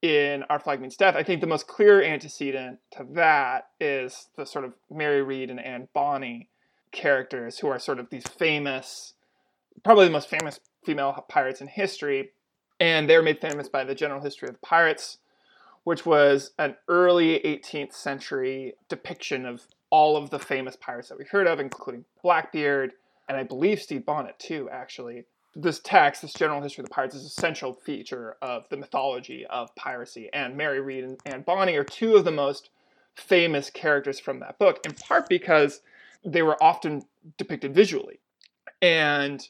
[0.00, 4.46] in our flag means death i think the most clear antecedent to that is the
[4.46, 6.48] sort of mary read and anne bonny
[6.92, 9.14] characters who are sort of these famous
[9.82, 12.30] probably the most famous female pirates in history,
[12.80, 15.18] and they were made famous by the General History of the Pirates,
[15.84, 21.24] which was an early 18th century depiction of all of the famous pirates that we
[21.24, 22.92] heard of, including Blackbeard,
[23.28, 25.24] and I believe Steve Bonnet too, actually.
[25.54, 29.46] This text, this general history of the pirates, is a central feature of the mythology
[29.46, 32.70] of piracy, and Mary Read and Anne Bonny are two of the most
[33.14, 35.80] famous characters from that book, in part because
[36.24, 37.02] they were often
[37.36, 38.18] depicted visually.
[38.82, 39.46] And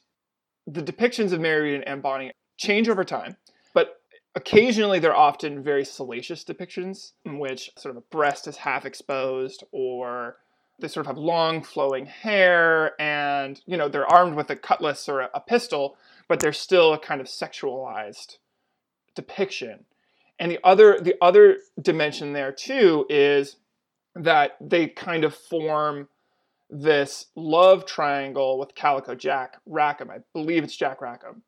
[0.66, 3.36] the depictions of Mary and Bonny change over time,
[3.74, 4.00] but
[4.34, 9.64] occasionally they're often very salacious depictions in which sort of a breast is half exposed
[9.72, 10.36] or
[10.80, 15.08] they sort of have long flowing hair and you know they're armed with a cutlass
[15.08, 15.96] or a, pistol
[16.26, 18.38] but they're still a kind of sexualized
[19.14, 19.84] depiction.
[20.38, 23.56] And the other the other dimension there too is
[24.16, 26.08] that they kind of form
[26.70, 30.10] this love triangle with Calico Jack Rackham.
[30.10, 31.42] I believe it's Jack Rackham.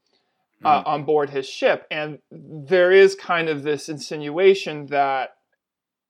[0.64, 0.86] Uh, mm.
[0.86, 1.86] on board his ship.
[1.90, 5.36] And there is kind of this insinuation that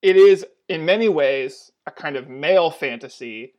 [0.03, 3.55] it is, in many ways, a kind of male fantasy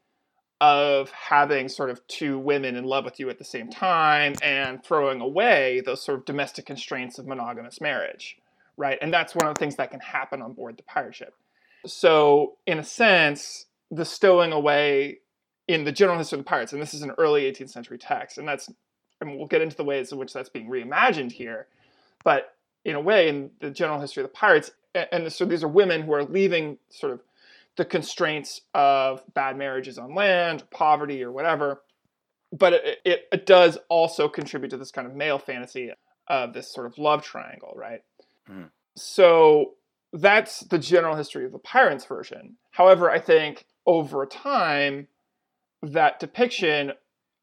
[0.60, 4.84] of having sort of two women in love with you at the same time and
[4.84, 8.38] throwing away those sort of domestic constraints of monogamous marriage,
[8.76, 8.98] right?
[9.02, 11.36] And that's one of the things that can happen on board the pirate ship.
[11.86, 15.20] So, in a sense, the stowing away
[15.68, 18.38] in the general history of the pirates, and this is an early 18th century text,
[18.38, 18.70] and that's,
[19.22, 21.68] and we'll get into the ways in which that's being reimagined here,
[22.24, 24.72] but in a way, in the general history of the pirates,
[25.12, 27.22] and so these are women who are leaving sort of
[27.76, 31.82] the constraints of bad marriages on land, poverty, or whatever,
[32.52, 35.92] but it, it, it does also contribute to this kind of male fantasy
[36.28, 38.02] of this sort of love triangle, right?
[38.50, 38.70] Mhm.
[38.96, 39.76] So
[40.14, 42.58] that's the general history of the Pirates version.
[42.72, 45.08] However, I think over time,
[45.82, 46.94] that depiction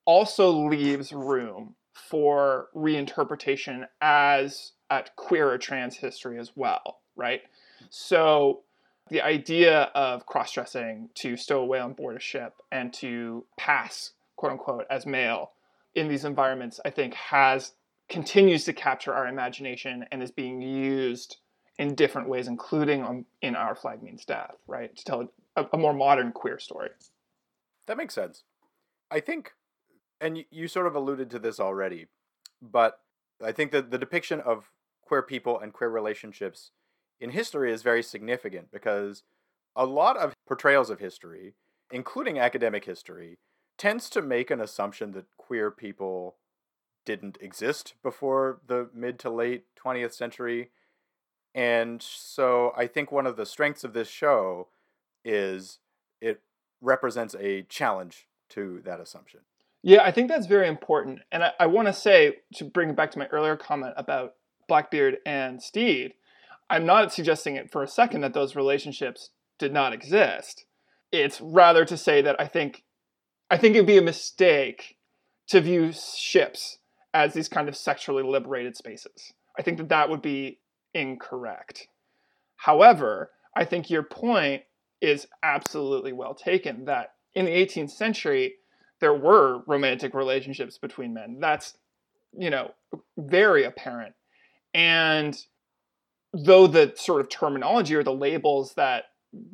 [0.04, 7.42] also leaves room for reinterpretation as at queer or trans history as well, right?
[7.90, 8.62] So
[9.10, 14.52] the idea of cross-dressing to stow away on board a ship and to pass quote
[14.52, 15.52] unquote as male
[15.94, 17.72] in these environments i think has
[18.08, 21.36] continues to capture our imagination and is being used
[21.78, 25.78] in different ways including on, in our flag means death right to tell a, a
[25.78, 26.88] more modern queer story
[27.86, 28.44] That makes sense.
[29.10, 29.52] I think,
[30.20, 32.06] and you, sort of alluded to this already,
[32.62, 33.00] but
[33.44, 34.70] I think that the depiction of
[35.02, 36.70] queer people and queer relationships
[37.20, 39.22] in history is very significant because
[39.76, 41.54] a lot of portrayals of history,
[41.90, 43.38] including academic history,
[43.76, 46.36] tends to make an assumption that queer people
[47.04, 50.70] didn't exist before the mid to late 20th century.
[51.54, 54.68] And so I think one of the strengths of this show
[55.24, 55.78] is
[56.20, 56.40] it
[56.84, 59.40] represents a challenge to that assumption.
[59.82, 61.20] Yeah, I think that's very important.
[61.30, 64.34] And I, I want to say, to bring it back to my earlier comment about
[64.66, 66.14] Blackbeard and Stede,
[66.70, 70.64] I'm not suggesting it for a second that those relationships did not exist.
[71.12, 72.82] It's rather to say that I think
[73.50, 74.96] I think it'd be a mistake
[75.48, 76.78] to view ships
[77.12, 79.34] as these kind of sexually liberated spaces.
[79.58, 80.58] I think that that would be
[80.94, 81.88] incorrect.
[82.56, 84.62] However, I think your point
[85.04, 88.54] is absolutely well taken that in the 18th century
[89.00, 91.38] there were romantic relationships between men.
[91.40, 91.76] That's
[92.36, 92.72] you know
[93.18, 94.14] very apparent.
[94.72, 95.36] And
[96.32, 99.04] though the sort of terminology or the labels that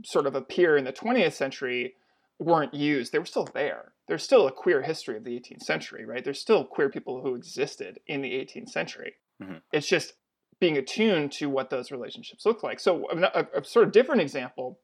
[0.04, 1.94] sort of appear in the 20th century
[2.38, 3.92] weren't used, they were still there.
[4.08, 6.24] There's still a queer history of the 18th century, right?
[6.24, 9.14] There's still queer people who existed in the 18th century.
[9.42, 9.60] Mhm.
[9.72, 10.14] It's just
[10.58, 12.80] being attuned to what those relationships look like.
[12.80, 14.78] So, a, a sort of different example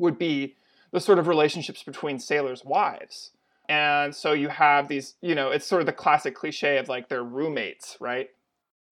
[0.00, 0.56] would be
[0.92, 3.30] the sort of relationships between sailors' wives.
[3.68, 7.08] And so you have these, you know, it's sort of the classic cliche of like
[7.08, 8.30] they're roommates, right?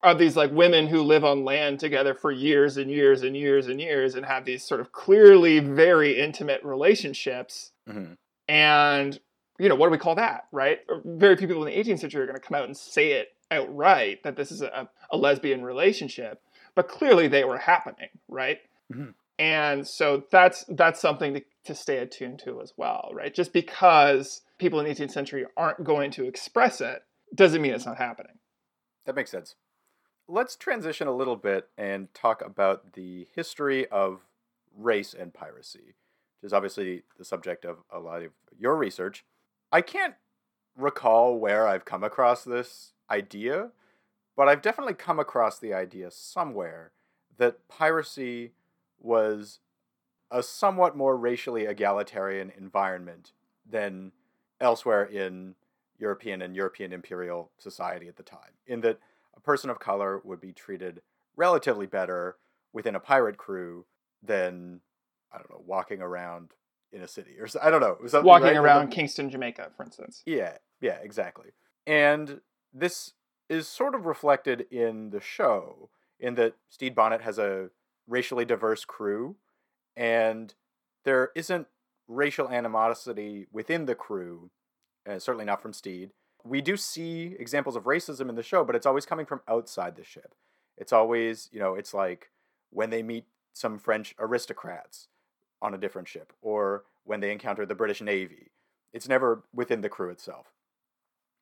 [0.04, 3.66] Of these like women who live on land together for years and years and years
[3.66, 7.72] and years and have these sort of clearly very intimate relationships.
[7.88, 8.12] hmm
[8.46, 9.18] And,
[9.58, 10.78] you know, what do we call that, right?
[11.04, 13.30] Very few people in the 18th century are going to come out and say it
[13.50, 16.40] outright that this is a, a lesbian relationship,
[16.76, 18.60] but clearly they were happening, right?
[18.92, 19.14] Mhm.
[19.38, 23.32] And so that's that's something to, to stay attuned to as well, right?
[23.32, 27.02] Just because people in the 18th century aren't going to express it
[27.34, 28.38] doesn't mean it's not happening.
[29.06, 29.54] That makes sense.
[30.26, 34.20] Let's transition a little bit and talk about the history of
[34.76, 35.94] race and piracy,
[36.40, 39.24] which is obviously the subject of a lot of your research.
[39.72, 40.14] I can't
[40.76, 43.70] recall where I've come across this idea,
[44.36, 46.92] but I've definitely come across the idea somewhere
[47.38, 48.52] that piracy
[49.00, 49.60] was
[50.30, 53.32] a somewhat more racially egalitarian environment
[53.68, 54.12] than
[54.60, 55.54] elsewhere in
[55.98, 58.98] European and European imperial society at the time, in that
[59.36, 61.00] a person of color would be treated
[61.36, 62.36] relatively better
[62.72, 63.84] within a pirate crew
[64.22, 64.80] than
[65.32, 66.50] I don't know, walking around
[66.92, 68.54] in a city or so, I don't know, something, Walking right?
[68.54, 70.22] That the- around Kingston, Jamaica, for instance.
[70.24, 71.50] yeah, yeah, exactly.
[71.86, 72.40] And
[72.72, 73.12] this
[73.50, 77.68] is sort of reflected in the show, in that Stede Bonnet has a
[78.08, 79.36] racially diverse crew,
[79.96, 80.54] and
[81.04, 81.68] there isn't
[82.08, 84.50] racial animosity within the crew,
[85.08, 86.10] uh, certainly not from Stede.
[86.44, 89.96] We do see examples of racism in the show, but it's always coming from outside
[89.96, 90.34] the ship.
[90.76, 92.30] It's always, you know, it's like
[92.70, 95.08] when they meet some French aristocrats
[95.60, 98.52] on a different ship, or when they encounter the British Navy.
[98.92, 100.52] It's never within the crew itself.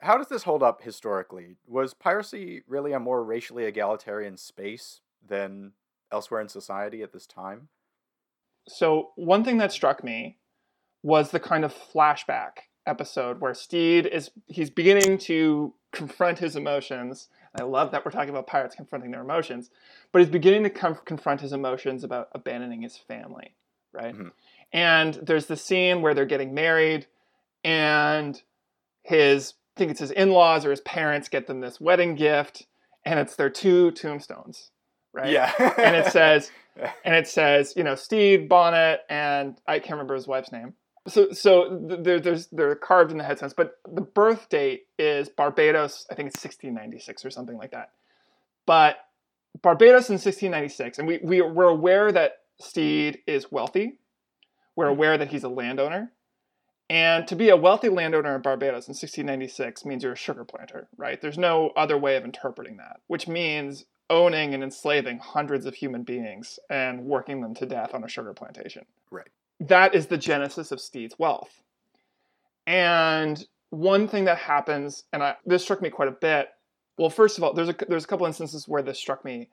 [0.01, 1.57] How does this hold up historically?
[1.67, 5.73] Was piracy really a more racially egalitarian space than
[6.13, 7.69] elsewhere in society at this time?
[8.69, 10.39] So one thing that struck me
[11.03, 12.51] was the kind of flashback
[12.87, 17.29] episode where Stede is he's beginning to confront his emotions.
[17.59, 19.71] I love that we're talking about pirates confronting their emotions,
[20.13, 23.55] but he's beginning to com- confront his emotions about abandoning his family,
[23.93, 24.15] right?
[24.15, 24.33] Mhm.
[24.73, 27.07] And there's the scene where they're getting married,
[27.65, 28.43] and
[29.03, 32.67] his I think it's his in-laws or his parents get them this wedding gift,
[33.05, 34.71] and it's their two tombstones,
[35.17, 35.31] right?
[35.31, 35.53] Yeah.
[35.79, 36.51] and it says
[37.05, 40.75] and it says you know Stede Bonnet and I can't remember his wife's name.
[41.09, 45.29] So so th- there, there's they're carved in the headstones, but the birth date is
[45.29, 46.07] Barbados.
[46.11, 47.91] I think it's 1696 or something like that.
[48.67, 48.99] But
[49.63, 53.99] Barbados in 1696, and we, we we're aware that Stede is wealthy.
[54.75, 54.93] We're mm-hmm.
[54.93, 56.13] aware that he's a landowner,
[56.91, 60.89] And to be a wealthy landowner in Barbados in 1696 means you're a sugar planter,
[60.97, 61.21] right?
[61.21, 66.03] There's no other way of interpreting that, which means owning and enslaving hundreds of human
[66.03, 68.85] beings and working them to death on a sugar plantation.
[69.11, 69.29] Right.
[69.61, 71.63] That is the genesis of Stede's wealth.
[72.67, 76.49] And one thing that happens, and I, this struck me quite a bit.
[76.99, 79.49] Well, first of all, there's a there's a couple instances where this struck me.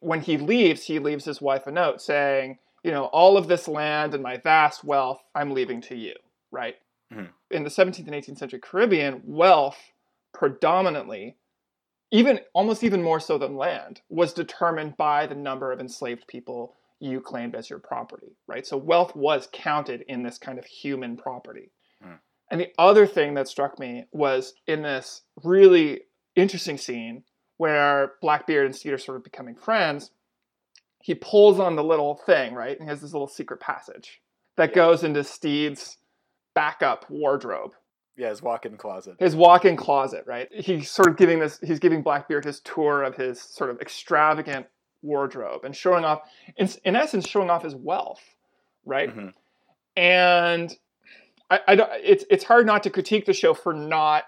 [0.00, 3.66] When he leaves, he leaves his wife a note saying, you know, all of this
[3.66, 6.14] land and my vast wealth, I'm leaving to you,
[6.52, 6.76] right?
[7.12, 7.28] Mhm.
[7.50, 9.92] In the 17th and 18th century Caribbean, wealth
[10.32, 11.36] predominantly,
[12.10, 16.74] even almost even more so than land, was determined by the number of enslaved people
[17.00, 18.66] you claimed as your property, right?
[18.66, 21.70] So wealth was counted in this kind of human property.
[22.02, 22.14] Hmm.
[22.50, 26.02] And the other thing that struck me was in this really
[26.34, 27.24] interesting scene
[27.58, 30.10] where Blackbeard and Stede are sort of becoming friends,
[31.02, 32.78] he pulls on the little thing, right?
[32.78, 34.20] And he has this little secret passage
[34.56, 35.98] that goes into Stede's
[36.54, 37.72] backup wardrobe,
[38.18, 39.14] Yeah, his walk-in closet.
[39.20, 40.48] his walk-in closet, right?
[40.52, 44.66] He's sort of giving this, he's giving Blackbeard his tour of his sort of extravagant
[45.02, 46.22] wardrobe and showing off,
[46.56, 48.20] in, in essence, showing off his wealth,
[48.84, 49.14] right?
[49.16, 49.32] Mhm.
[49.96, 50.76] And
[51.50, 54.24] I, I don't, it's it's hard not to critique the show for not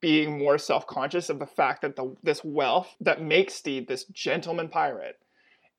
[0.00, 4.68] being more self-conscious of the fact that the this wealth that makes Stede this gentleman
[4.68, 5.18] pirate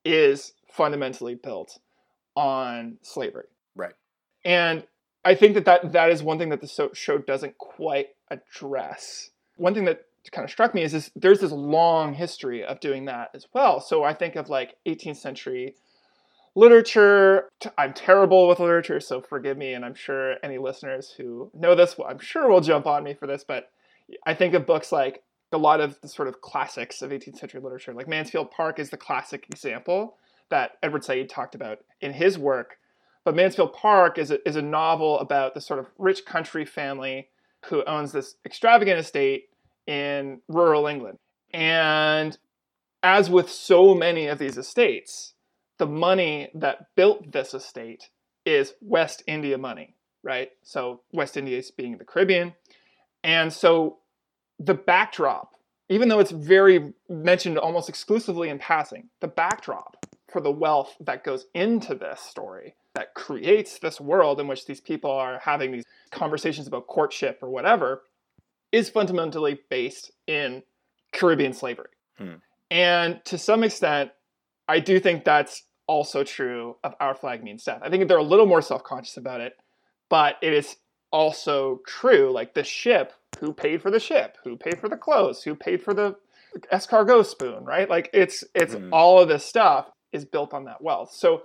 [0.03, 1.80] is fundamentally built
[2.36, 3.45] on slavery.
[3.76, 3.93] Right.
[4.43, 4.84] And
[5.26, 9.30] I think that that, that is one thing that the show doesn't quite address.
[9.55, 10.01] One thing that
[10.32, 13.80] kind of struck me is this, there's this long history of doing that as well.
[13.80, 15.76] So I think of like 18th century
[16.55, 17.49] literature.
[17.78, 19.74] I'm terrible with literature, so forgive me.
[19.74, 23.13] And I'm sure any listeners who know this, will, I'm sure will jump on me
[23.13, 23.43] for this.
[23.43, 23.69] But
[24.26, 27.61] I think of books like a lot of the sort of classics of 18th century
[27.61, 30.17] literature, like Mansfield Park is the classic example
[30.49, 32.78] that Edward Said talked about in his work.
[33.26, 37.30] But Mansfield Park is a, is a novel about this sort of rich country family
[37.65, 39.49] who owns this extravagant estate
[39.88, 41.19] in rural England.
[41.53, 42.38] And
[43.01, 45.34] as with so many of these estates,
[45.78, 48.09] the money that built this estate
[48.45, 50.51] is West India money, right?
[50.63, 52.53] So West India is being the Caribbean.
[53.24, 53.99] And so
[54.59, 55.55] the backdrop,
[55.89, 61.24] even though it's very mentioned almost exclusively in passing, the backdrop for the wealth that
[61.24, 65.83] goes into this story that creates this world in which these people are having these
[66.11, 68.03] conversations about courtship or whatever
[68.71, 70.63] is fundamentally based in
[71.11, 71.89] Caribbean slavery.
[72.17, 72.35] Hmm.
[72.69, 74.11] And to some extent,
[74.67, 77.81] I do think that's also true of Our Flag Means Death.
[77.83, 79.53] I think they're a little more self conscious about it,
[80.09, 80.75] but it is
[81.11, 82.31] also true.
[82.31, 84.37] Like the ship, who paid for the ship?
[84.43, 85.43] Who paid for the clothes?
[85.43, 86.15] Who paid for the
[86.71, 87.63] escargot spoon?
[87.65, 87.89] Right?
[87.89, 88.89] Like it's it's Mhm.
[88.91, 91.11] all of this stuff is built on that wealth.
[91.11, 91.43] So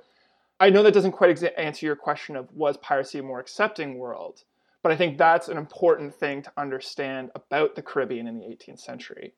[0.60, 3.98] I know that doesn't quite exa- answer your question of was piracy a more accepting
[3.98, 4.44] world,
[4.82, 8.80] but I think that's an important thing to understand about the Caribbean in the 18th
[8.80, 9.34] century.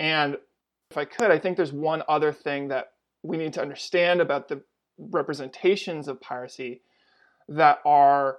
[0.00, 0.36] And
[0.90, 2.92] if I could, I think there's one other thing that
[3.22, 4.62] we need to understand about the
[4.98, 6.82] representations of piracy
[7.48, 8.38] that are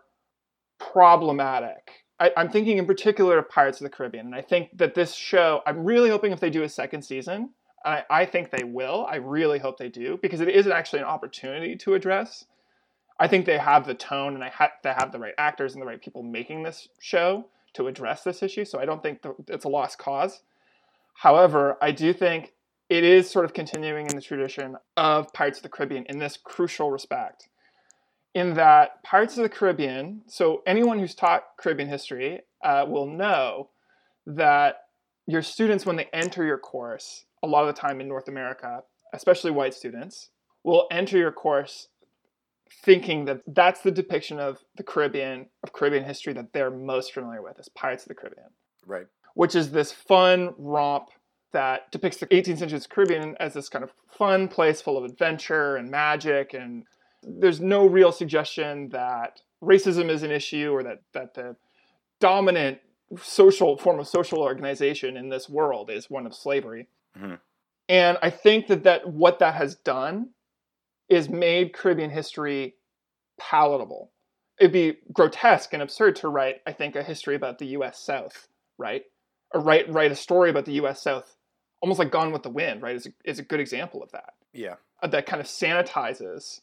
[0.80, 2.06] problematic.
[2.20, 5.14] I, I'm thinking in particular of Pirates of the Caribbean, and I think that this
[5.14, 7.52] show, I'm really hoping if they do a second season,
[7.86, 9.06] I, I think they will.
[9.10, 12.46] I really hope they do because it is actually an opportunity to address.
[13.20, 15.82] I think they have the tone and I ha- they have the right actors and
[15.82, 18.66] the right people making this show to address this issue.
[18.66, 20.42] So I don't think th- it's a lost cause.
[21.14, 22.54] However, I do think
[22.90, 26.38] it is sort of continuing in the tradition of Pirates of the Caribbean in this
[26.38, 27.50] crucial respect.
[28.34, 33.70] In that Pirates of the Caribbean, so anyone who's taught Caribbean history uh, will know
[34.26, 34.84] that
[35.26, 38.84] your students, when they enter your course, a lot of the time in North America,
[39.14, 40.30] especially white students,
[40.64, 41.88] will enter your course
[42.84, 47.42] thinking that that's the depiction of the Caribbean, of Caribbean history that they're most familiar
[47.42, 48.50] with, is Pirates of the Caribbean
[48.86, 49.08] Right.
[49.36, 51.10] which is this fun romp
[51.54, 55.78] that depicts the 18th century Caribbean as this kind of fun place full of adventure
[55.78, 56.54] and magic.
[56.54, 56.84] And
[57.24, 61.56] there's no real suggestion that racism is an issue or that, that the
[62.20, 62.80] dominant
[63.22, 66.88] social form of social organization in this world is one of slavery.
[67.18, 67.40] Mhm.
[67.90, 70.34] And I think that, that what that has done
[71.10, 72.76] is made Caribbean history
[73.40, 74.12] palatable.
[74.60, 78.48] It'd be grotesque and absurd to write, I think, a history about the US South,
[78.78, 79.06] right?
[79.54, 81.38] Or write write a story about the US South,
[81.82, 82.96] almost like Gone with the Wind, right?
[82.96, 84.34] Is a, is a good example of that.
[84.54, 84.76] Yeah.
[85.02, 86.62] Uh, That kind of sanitizes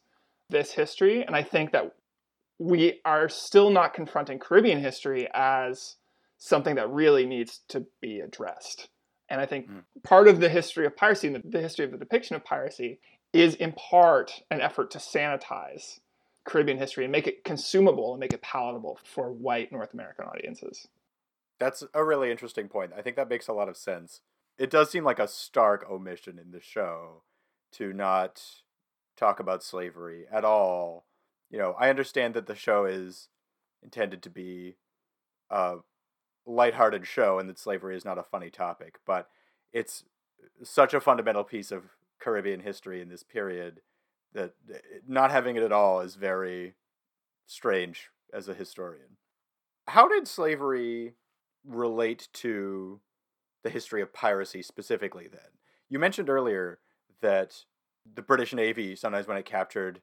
[0.50, 1.22] this history.
[1.24, 1.94] And I think that
[2.59, 5.96] we are still not confronting Caribbean history as
[6.38, 8.88] something that really needs to be addressed.
[9.29, 9.85] And I think Mm.
[10.03, 13.01] part of the history of piracy and the, the history of the depiction of piracy
[13.33, 16.01] is in part an effort to sanitize
[16.45, 20.89] Caribbean history and make it consumable and make it palatable for white North American audiences.
[21.59, 22.93] That's a really interesting point.
[22.97, 24.20] I think that makes a lot of sense.
[24.59, 27.22] It does seem like a stark omission in the show
[27.72, 28.43] to not
[29.16, 31.07] talk about slavery at all.
[31.51, 33.29] You know, I understand that the show is
[33.83, 34.77] intended to be
[35.51, 35.77] a
[36.47, 39.28] lighthearted show and that slavery is not a funny topic, but
[39.72, 40.05] it's
[40.62, 41.84] such a fundamental piece of
[42.20, 43.80] Caribbean history in this period
[44.34, 46.74] that eh, not having it at all is very
[47.47, 49.16] strange as a historian.
[49.88, 51.14] How did slavery
[51.64, 53.01] relate to
[53.62, 55.40] the history of piracy specifically then?
[55.88, 56.78] You mentioned earlier
[57.20, 57.64] that
[58.12, 60.01] the British Navy, sometimes when it captured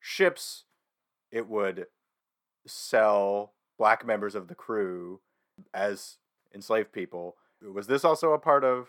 [0.00, 0.64] ships,
[1.30, 1.86] it would
[2.66, 5.20] sell black members of the crew
[5.72, 6.16] as
[6.54, 7.36] enslaved people.
[7.62, 8.88] Was this also a part of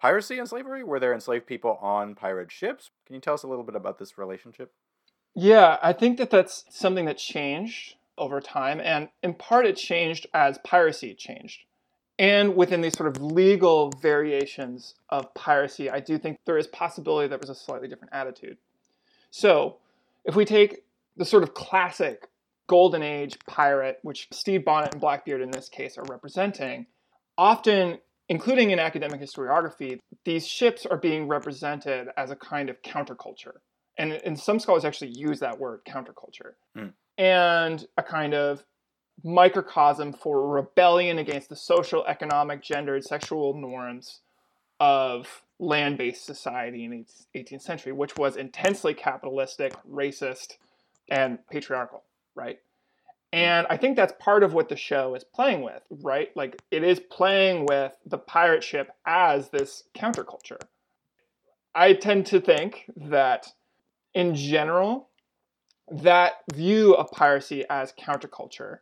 [0.00, 0.82] piracy and slavery?
[0.82, 2.90] Were there enslaved people on pirate ships?
[3.06, 4.72] Can you tell us a little bit about this relationship?
[5.34, 10.26] Yeah, I think that that's something that changed over time, and in part it changed
[10.34, 11.60] as piracy changed.
[12.18, 17.26] And within these sort of legal variations of piracy, I do think there is possibility
[17.28, 18.58] that there was a slightly different attitude.
[19.30, 19.78] So,
[20.24, 20.84] if we take
[21.16, 22.28] the sort of classic
[22.72, 26.86] golden age pirate, which Stede Bonnet and Blackbeard in this case are representing,
[27.36, 27.98] often
[28.30, 33.56] including in academic historiography, these ships are being represented as a kind of counterculture.
[33.98, 36.94] And, and some scholars actually use that word, counterculture, mm.
[37.18, 38.64] and a kind of
[39.22, 44.20] microcosm for rebellion against the social, economic, gendered, sexual norms
[44.80, 47.04] of land based society in
[47.34, 50.54] the 18th century, which was intensely capitalistic, racist,
[51.10, 52.04] and patriarchal,
[52.34, 52.58] right?
[53.32, 56.28] And I think that's part of what the show is playing with, right?
[56.36, 60.60] Like it is playing with the pirate ship as this counterculture.
[61.74, 63.46] I tend to think that
[64.12, 65.08] in general,
[65.90, 68.78] that view of piracy as counterculture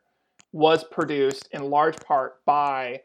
[0.52, 3.02] was produced in large part by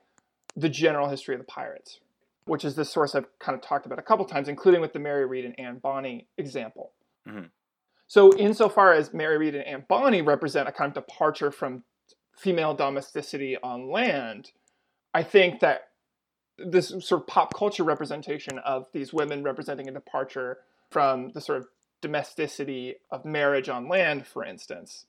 [0.56, 2.00] the general history of the pirates,
[2.46, 5.00] which is the source I've kind of talked about a couple times, including with the
[5.00, 6.92] Mary Read and Anne Bonny example.
[7.28, 7.46] Mm-hmm.
[8.08, 11.84] So, insofar as Mary Read and Anne Bonny represent a kind of departure from
[12.38, 14.52] female domesticity on land,
[15.14, 15.90] I think that
[16.58, 20.60] this sort of pop culture representation of these women representing a departure
[20.92, 21.68] from the sort of
[22.02, 25.06] domesticity of marriage on land, for instance,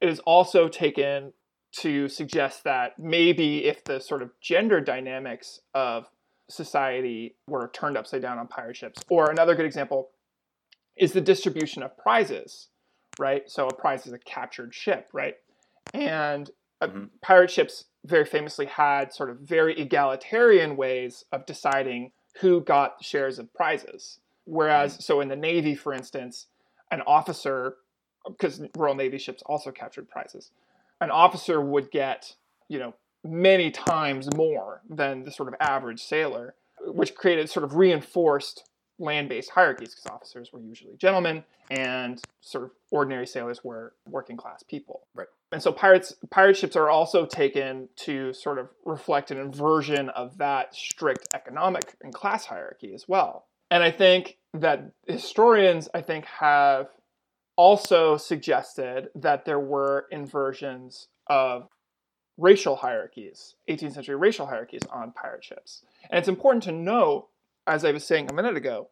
[0.00, 1.32] it is also taken
[1.72, 6.06] to suggest that maybe if the sort of gender dynamics of
[6.48, 10.10] society were turned upside down on pirate ships, or another good example
[10.96, 12.68] is the distribution of prizes,
[13.18, 13.48] right?
[13.50, 15.36] So a prize is a captured ship, right?
[15.94, 17.04] And uh, mm-hmm.
[17.20, 23.38] pirate ships very famously had sort of very egalitarian ways of deciding who got shares
[23.38, 24.18] of prizes.
[24.44, 25.02] Whereas, mm-hmm.
[25.02, 26.46] so in the Navy, for instance,
[26.90, 27.76] an officer,
[28.28, 30.50] because Royal Navy ships also captured prizes,
[31.00, 32.34] an officer would get,
[32.68, 37.76] you know, many times more than the sort of average sailor, which created sort of
[37.76, 38.68] reinforced
[38.98, 44.62] land-based hierarchies because officers were usually gentlemen and sort of ordinary sailors were working class
[44.62, 45.06] people.
[45.14, 45.28] Right.
[45.50, 50.38] And so pirates pirate ships are also taken to sort of reflect an inversion of
[50.38, 53.46] that strict economic and class hierarchy as well.
[53.70, 56.88] And I think that historians I think have
[57.56, 61.68] also suggested that there were inversions of
[62.38, 65.84] racial hierarchies, 18th century racial hierarchies on pirate ships.
[66.10, 67.28] And it's important to note
[67.66, 68.88] as I was saying a minute ago,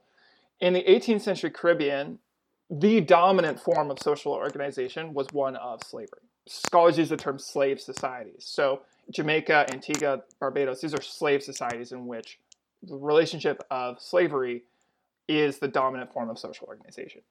[0.61, 2.19] in the 18th century Caribbean,
[2.71, 6.21] the dominant form of social organization was one of slavery.
[6.47, 8.45] Scholars use the term slave societies.
[8.47, 12.39] So, Jamaica, Antigua, Barbados, these are slave societies in which
[12.83, 14.63] the relationship of slavery
[15.27, 17.23] is the dominant form of social organization.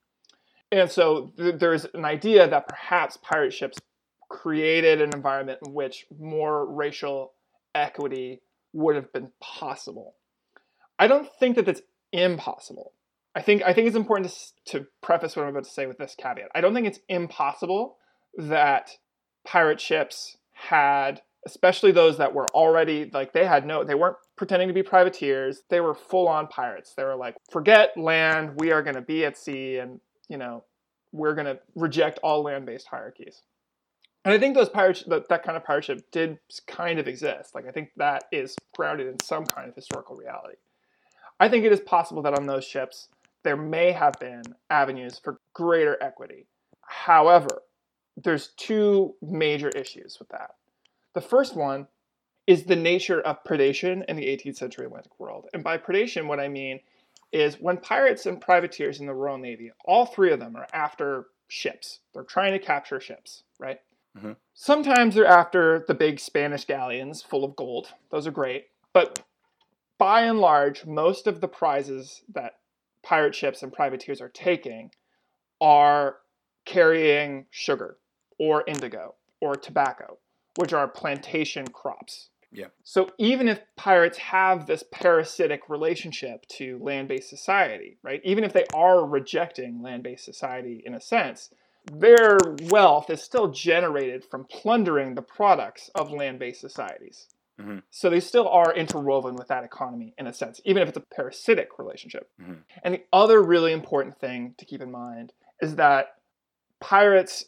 [0.72, 3.78] And so, th- there's an idea that perhaps pirate ships
[4.30, 7.34] created an environment in which more racial
[7.74, 8.42] equity
[8.74, 10.16] would have been possible.
[11.00, 11.82] I don't think that that's
[12.12, 12.94] impossible.
[13.34, 14.32] I think I think it's important
[14.66, 16.50] to, to preface what I'm about to say with this caveat.
[16.54, 17.98] I don't think it's impossible
[18.38, 18.98] that
[19.46, 24.68] pirate ships had, especially those that were already like they had no, they weren't pretending
[24.68, 25.62] to be privateers.
[25.70, 26.94] They were full on pirates.
[26.96, 30.64] They were like, forget land, we are going to be at sea, and you know,
[31.12, 33.44] we're going to reject all land based hierarchies.
[34.26, 37.56] And I think those pirates, that, that kind of pirate ship did kind of exist.
[37.56, 40.56] Like I think that is grounded in some kind of historical reality.
[41.40, 43.08] I think it is possible that on those ships
[43.44, 46.46] there may have been avenues for greater equity.
[46.82, 47.64] However,
[48.18, 50.56] there's two major issues with that.
[51.14, 51.88] The first one
[52.48, 55.48] is the nature of predation in the 18th century Atlantic world.
[55.54, 56.80] And by predation, what I mean
[57.32, 61.28] is when pirates and privateers in the Royal Navy, all three of them are after
[61.48, 62.00] ships.
[62.14, 63.80] They're trying to capture ships, right?
[64.18, 64.36] Mhm.
[64.54, 67.94] Sometimes they're after the big Spanish galleons full of gold.
[68.10, 68.70] Those are great.
[68.94, 69.24] But
[70.00, 72.54] by and large, most of the prizes that
[73.04, 74.92] pirate ships and privateers are taking
[75.62, 76.18] are
[76.66, 77.98] carrying sugar
[78.40, 80.18] or indigo or tobacco,
[80.56, 82.30] which are plantation crops.
[82.52, 82.68] Yeah.
[82.84, 88.22] So even if pirates have this parasitic relationship to land-based society, right?
[88.24, 91.52] Even if they are rejecting land-based society in a sense,
[91.92, 97.28] their wealth is still generated from plundering the products of land-based societies.
[97.60, 97.84] Mhm.
[97.90, 101.02] So they still are interwoven with that economy in a sense, even if it's a
[101.02, 102.30] parasitic relationship.
[102.40, 102.64] Mhm.
[102.84, 106.16] And the other really important thing to keep in mind is that
[106.80, 107.46] pirates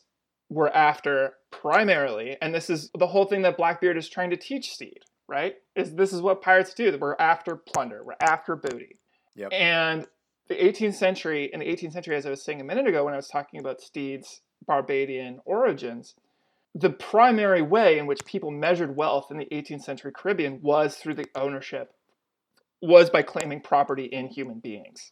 [0.50, 4.74] were after primarily, and this is the whole thing that Blackbeard is trying to teach
[4.74, 5.56] Stede, right?
[5.76, 6.98] Is this is what pirates do.
[6.98, 9.00] We're after plunder, we're after booty.
[9.36, 9.54] Yep.
[9.54, 10.08] And
[10.48, 13.14] the 18th century, in the 18th century, as I was saying a minute ago when
[13.14, 16.16] I was talking about Stede's Barbadian origins,
[16.74, 21.16] the primary way in which people measured wealth in the 18th century Caribbean was through
[21.16, 21.94] the ownership,
[22.82, 25.12] was by claiming property in human beings.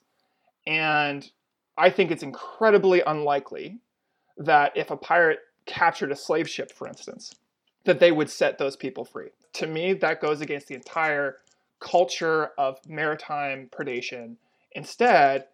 [0.66, 1.30] And
[1.78, 3.80] I think it's incredibly unlikely
[4.38, 7.34] that if a pirate captured a slave ship, for instance,
[7.86, 9.30] that they would set those people free.
[9.54, 11.38] To me, that goes against the entire
[11.80, 14.36] culture of maritime predation.
[14.74, 15.46] Instead,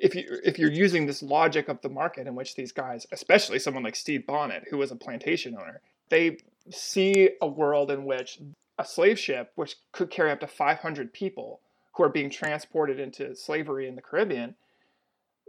[0.00, 3.58] if you if you're using this logic of the market in which these guys, especially
[3.58, 5.80] someone like Stede Bonnet, who was a plantation owner,
[6.10, 6.38] they
[6.70, 8.38] see a world in which
[8.78, 11.60] a slave ship, which could carry up to 500 people
[11.94, 14.54] who are being transported into slavery in the Caribbean,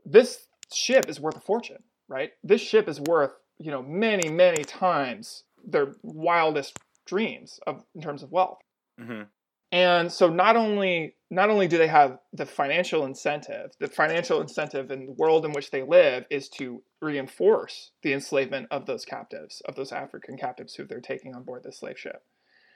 [0.04, 2.32] this ship is worth a fortune, right?
[2.44, 8.24] This ship is worth, you know, many, many times their wildest dreams of in terms
[8.24, 8.60] of wealth.
[9.00, 9.28] Mhm.
[9.72, 14.90] And so not only not only do they have the financial incentive, the financial incentive
[14.90, 19.62] in the world in which they live is to reinforce the enslavement of those captives,
[19.66, 22.24] of those African captives who they're taking on board the slave ship.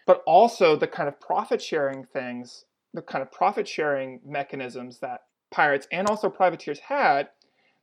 [0.06, 5.22] But also the kind of profit sharing things, the kind of profit sharing mechanisms that
[5.50, 7.30] pirates and also privateers had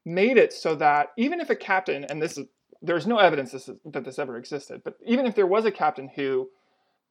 [0.05, 2.47] made it so that even if a captain, and this is
[2.83, 5.71] there's no evidence this is, that this ever existed, but even if there was a
[5.71, 6.49] captain who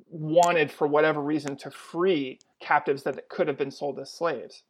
[0.08, 4.64] wanted for whatever reason to free captives that could have been sold as slaves.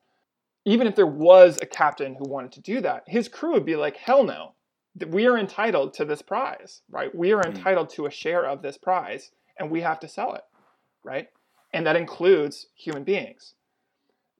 [0.66, 3.76] Even if there was a captain who wanted to do that his crew would be
[3.76, 4.54] like hell no.
[5.08, 7.14] We are entitled to this prize right?
[7.16, 7.56] We are Hmm.
[7.56, 10.44] entitled to a share of this prize and we have to sell it
[11.04, 11.30] right?
[11.74, 13.54] And that includes human beings.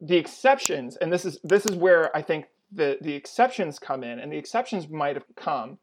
[0.02, 4.20] The exceptions and this is this is where i think the the exceptions come in
[4.20, 5.78] and the exceptions might have come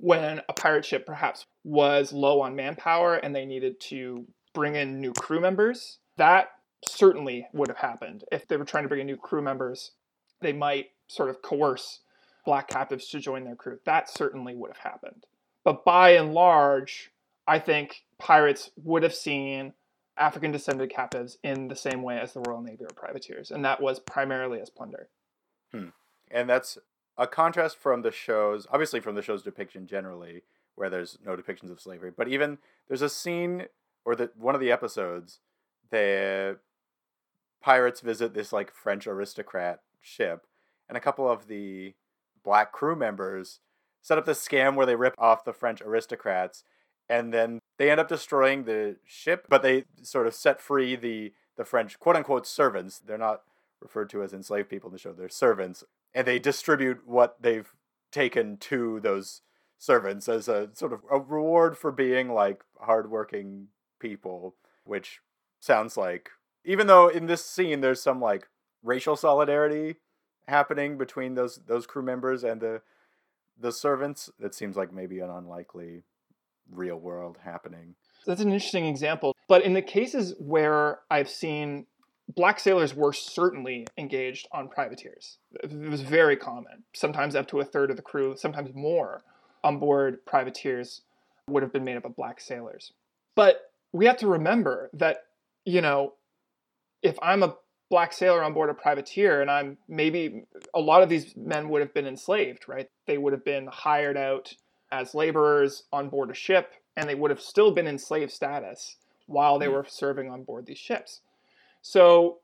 [0.00, 5.00] when a pirate ship perhaps was low on manpower and they needed to bring in
[5.00, 5.98] new crew members.
[6.16, 6.50] That
[6.88, 8.24] certainly would have happened.
[8.32, 9.92] If they were trying to bring in new crew members,
[10.40, 12.00] they might sort of coerce
[12.46, 13.78] black captives to join their crew.
[13.84, 15.26] That certainly would have happened.
[15.64, 17.10] But by and large,
[17.46, 19.74] I think pirates would have seen
[20.16, 23.82] African descended captives in the same way as the Royal Navy or privateers, and that
[23.82, 25.08] was primarily as plunder.
[25.72, 25.88] Hmm.
[26.30, 26.78] And that's
[27.20, 30.42] a contrast from the shows, obviously from the show's depiction generally,
[30.74, 32.10] where there's no depictions of slavery.
[32.16, 32.56] But even
[32.88, 33.66] there's a scene,
[34.06, 35.40] or that one of the episodes,
[35.90, 36.56] the
[37.60, 40.46] pirates visit this like French aristocrat ship,
[40.88, 41.92] and a couple of the
[42.42, 43.60] black crew members
[44.00, 46.64] set up this scam where they rip off the French aristocrats,
[47.06, 51.34] and then they end up destroying the ship, but they sort of set free the
[51.58, 52.98] the French quote unquote servants.
[52.98, 53.42] They're not
[53.78, 55.84] referred to as enslaved people in the show; they're servants,
[56.14, 57.72] and they distribute what they've
[58.10, 59.42] taken to those
[59.78, 64.54] servants as a sort of a reward for being like hardworking people,
[64.84, 65.20] which
[65.60, 66.30] sounds like
[66.64, 68.48] even though in this scene there's some like
[68.82, 69.96] racial solidarity
[70.48, 72.82] happening between those those crew members and the
[73.58, 76.02] the servants, that seems like maybe an unlikely
[76.70, 77.94] real world happening.
[78.26, 79.36] That's an interesting example.
[79.48, 81.86] But in the cases where I've seen
[82.34, 85.38] black sailors were certainly engaged on privateers.
[85.62, 86.84] It was very common.
[86.94, 89.22] Sometimes up to a third of the crew, sometimes more,
[89.62, 91.02] on board privateers
[91.48, 92.92] would have been made up of black sailors.
[93.34, 95.24] But we have to remember that,
[95.64, 96.14] you know,
[97.02, 97.56] if I'm a
[97.88, 101.80] black sailor on board a privateer and I'm maybe a lot of these men would
[101.80, 102.88] have been enslaved, right?
[103.06, 104.54] They would have been hired out
[104.92, 108.96] as laborers on board a ship and they would have still been in slave status
[109.26, 109.72] while they hmm.
[109.72, 111.20] were serving on board these ships.
[111.82, 112.38] So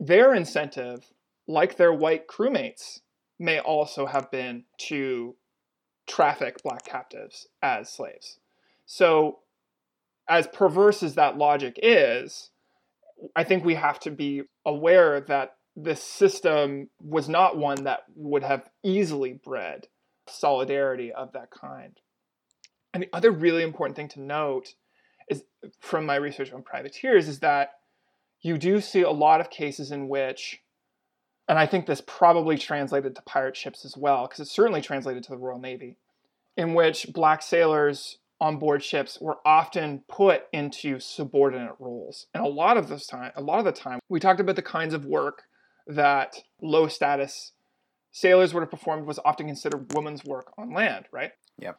[0.00, 1.12] their incentive,
[1.46, 3.00] like their white crewmates,
[3.38, 5.36] may also have been to
[6.06, 8.38] traffic black captives as slaves.
[8.86, 9.40] So,
[10.28, 12.50] as perverse as that logic is,
[13.36, 18.42] I think we have to be aware that this system was not one that would
[18.42, 19.88] have easily bred
[20.26, 21.98] solidarity of that kind.
[22.92, 24.74] And the other really important thing to note
[25.28, 25.42] is
[25.80, 27.72] from my research on privateers is that
[28.44, 30.60] you do see a lot of cases in which
[31.48, 35.22] and I think this probably translated to pirate ships as well, because it certainly translated
[35.24, 35.98] to the Royal Navy,
[36.56, 42.26] in which black sailors on board ships were often put into subordinate roles.
[42.32, 44.62] And a lot of this time, a lot of the time, we talked about the
[44.62, 45.42] kinds of work
[45.86, 47.52] that low status
[48.10, 51.32] sailors would have performed was often considered women's work on land, right?
[51.58, 51.78] Yep.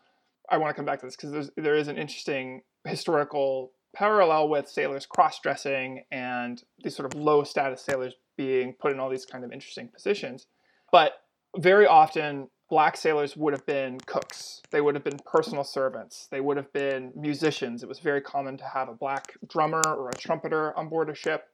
[0.49, 4.67] I want to come back to this because there is an interesting historical parallel with
[4.67, 9.25] sailors cross dressing and these sort of low status sailors being put in all these
[9.25, 10.47] kind of interesting positions.
[10.91, 11.13] But
[11.57, 16.41] very often, black sailors would have been cooks, they would have been personal servants, they
[16.41, 17.83] would have been musicians.
[17.83, 21.15] It was very common to have a black drummer or a trumpeter on board a
[21.15, 21.47] ship.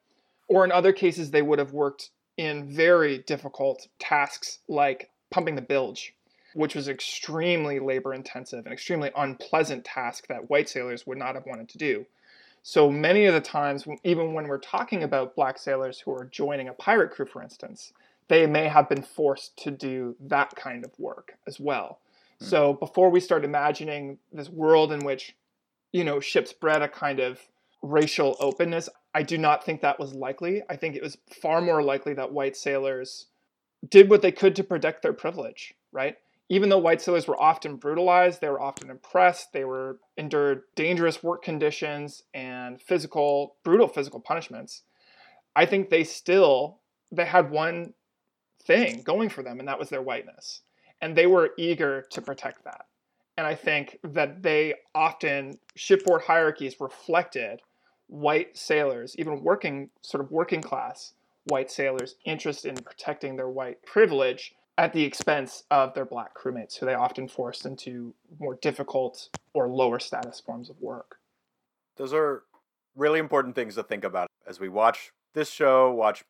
[0.47, 5.61] Or in other cases, they would have worked in very difficult tasks like pumping the
[5.61, 6.13] bilge,
[6.55, 11.45] which was extremely labor intensive and extremely unpleasant task that white sailors would not have
[11.45, 12.05] wanted to do.
[12.63, 16.67] So many of the times, even when we're talking about black sailors who are joining
[16.67, 17.91] a pirate crew, for instance,
[18.27, 21.99] they may have been forced to do that kind of work as well.
[22.41, 22.45] Mm.
[22.45, 25.35] So before we start imagining this world in which,
[25.91, 27.39] you know, ships bred a kind of
[27.81, 30.61] racial openness, I do not think that was likely.
[30.69, 33.25] I think it was far more likely that white sailors
[33.89, 36.17] did what they could to protect their privilege, right?
[36.51, 41.23] Even though white sailors were often brutalized, they were often oppressed, they were endured dangerous
[41.23, 44.81] work conditions and physical, brutal physical punishments.
[45.55, 46.79] I think they still
[47.09, 47.93] they had one
[48.63, 50.59] thing going for them, and that was their whiteness.
[51.01, 52.85] And they were eager to protect that.
[53.37, 57.61] And I think that they often shipboard hierarchies reflected
[58.07, 61.13] white sailors, even working sort of working class
[61.45, 66.75] white sailors' interest in protecting their white privilege at the expense of their black crewmates,
[66.75, 71.17] who they often forced into more difficult or lower status forms of work.
[71.97, 72.45] Those are
[72.95, 76.23] really important things to think about as we watch this show, watch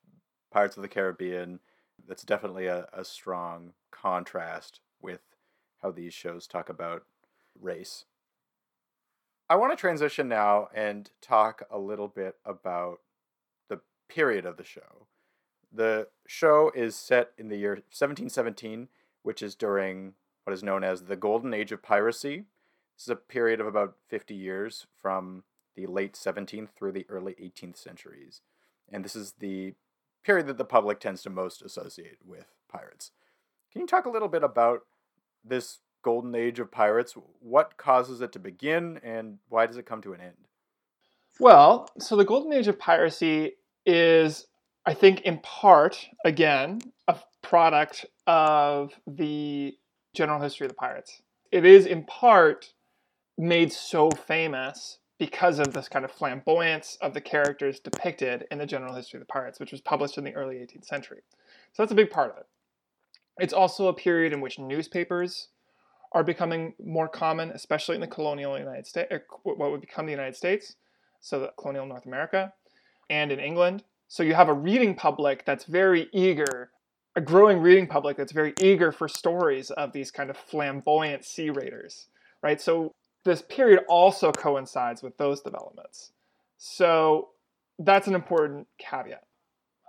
[0.52, 1.62] Pirates of the Caribbean.
[2.06, 5.22] That's definitely a, a strong contrast with
[5.82, 7.04] how these shows talk about
[7.58, 8.04] race.
[9.50, 12.98] I want to transition now and talk a little bit about
[13.70, 13.80] the
[14.10, 15.08] period of the show.
[15.72, 18.90] The show is set in the year 1717,
[19.24, 20.14] which is during
[20.44, 22.46] what is known as the Golden Age of Piracy.
[22.98, 25.44] This is a period of about 50 years from
[25.76, 28.42] the late 17th through the early 18th centuries.
[28.92, 29.74] And this is the
[30.24, 33.12] period that the public tends to most associate with pirates.
[33.72, 34.82] Can you talk a little bit about
[35.44, 37.16] this golden age of pirates?
[37.40, 40.48] What causes it to begin and why does it come to an end?
[41.40, 43.54] Well, so the golden age of piracy
[43.86, 44.48] is
[44.86, 49.78] I think in part, again, a product of the
[50.14, 51.22] general history of the pirates.
[51.52, 52.74] It is in part
[53.38, 58.66] made so famous because of this kind of flamboyance of the characters depicted in the
[58.66, 61.22] general history of the pirates, which was published in the early 18th century.
[61.74, 62.48] So that's a big part of it.
[63.40, 65.50] It's also a period in which newspapers
[66.12, 70.12] are becoming more common, especially in the colonial United States, er, what would become the
[70.12, 70.76] United States,
[71.22, 72.54] so the colonial North America,
[73.10, 73.84] and in England.
[74.12, 76.70] So you have a reading public that's very eager,
[77.16, 81.50] a growing reading public that's very eager for stories of these kind of flamboyant sea
[81.50, 82.08] raiders,
[82.44, 82.60] right?
[82.60, 82.92] So
[83.24, 86.12] this period also coincides with those developments.
[86.58, 87.30] So
[87.80, 89.24] that's an important caveat.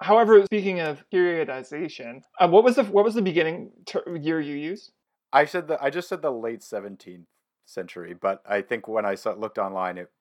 [0.01, 4.55] However, speaking of periodization, uh, what was the what was the beginning ter- year you
[4.55, 4.93] used?
[5.33, 7.25] I said that I just said the late 17th
[7.67, 10.13] century, but I think when I saw, looked online, it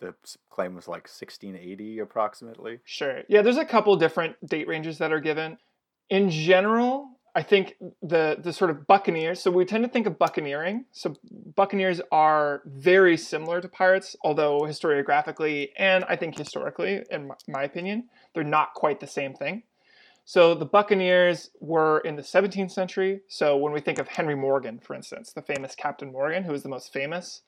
[0.00, 0.14] the
[0.50, 2.80] claim was like 1680 approximately.
[2.84, 3.22] Sure.
[3.28, 5.58] Yeah, there's a couple different date ranges that are given.
[6.10, 9.40] In general, I think the the sort of buccaneers.
[9.40, 10.84] So we tend to think of buccaneering.
[10.92, 11.16] So
[11.56, 18.08] buccaneers are very similar to pirates, although historiographically and I think historically, in my opinion,
[18.34, 19.64] they're not quite the same thing.
[20.24, 23.20] So the buccaneers were in the 17th century.
[23.28, 26.62] So when we think of Henry Morgan, for instance, the famous Captain Morgan, who is
[26.62, 27.42] the most famous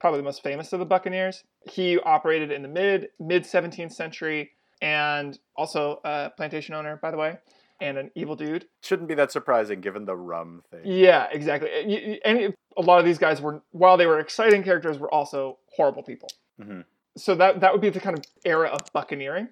[0.00, 1.44] probably the most famous of the Buccaneers.
[1.70, 4.50] He operated in the mid mid 17th century
[4.82, 7.38] and also a plantation owner, by the way,
[7.80, 8.66] and an evil dude.
[8.82, 10.80] Shouldn't be that surprising given the rum thing.
[10.84, 12.20] Yeah, exactly.
[12.24, 16.02] And a lot of these guys were, while they were exciting characters, were also horrible
[16.02, 16.28] people.
[16.60, 16.80] Mm-hmm.
[17.16, 19.48] So that that would be the kind of era of buccaneering.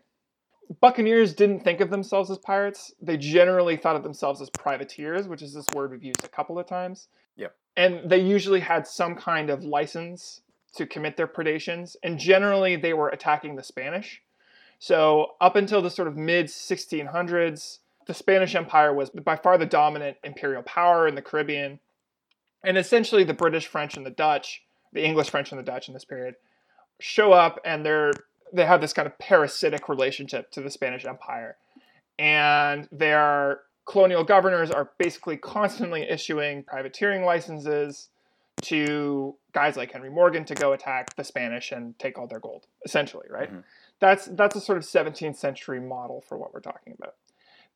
[0.81, 2.93] Buccaneers didn't think of themselves as pirates.
[3.01, 6.59] They generally thought of themselves as privateers, which is this word we've used a couple
[6.59, 7.09] of times.
[7.37, 7.55] Yep.
[7.79, 10.41] And they usually had some kind of license
[10.75, 14.21] to commit their predations, and generally they were attacking the Spanish.
[14.81, 19.65] So up until the sort of mid 1600s, the Spanish Empire was by far the
[19.65, 21.79] dominant imperial power in the Caribbean.
[22.65, 25.95] And essentially, the British, French, and the Dutch, the English, French, and the Dutch in
[25.95, 26.35] this period,
[26.99, 28.13] show up and they're
[28.53, 31.57] they have this kind of parasitic relationship to the Spanish Empire,
[32.19, 38.11] and their colonial governors are basically constantly issuing privateering licenses
[38.61, 42.67] to guys like Henry Morgan to go attack the Spanish and take all their gold,
[42.85, 43.49] essentially, right?
[43.49, 43.61] Mm-hmm.
[43.99, 47.15] That's that's a sort of 17th century model for what we're talking about.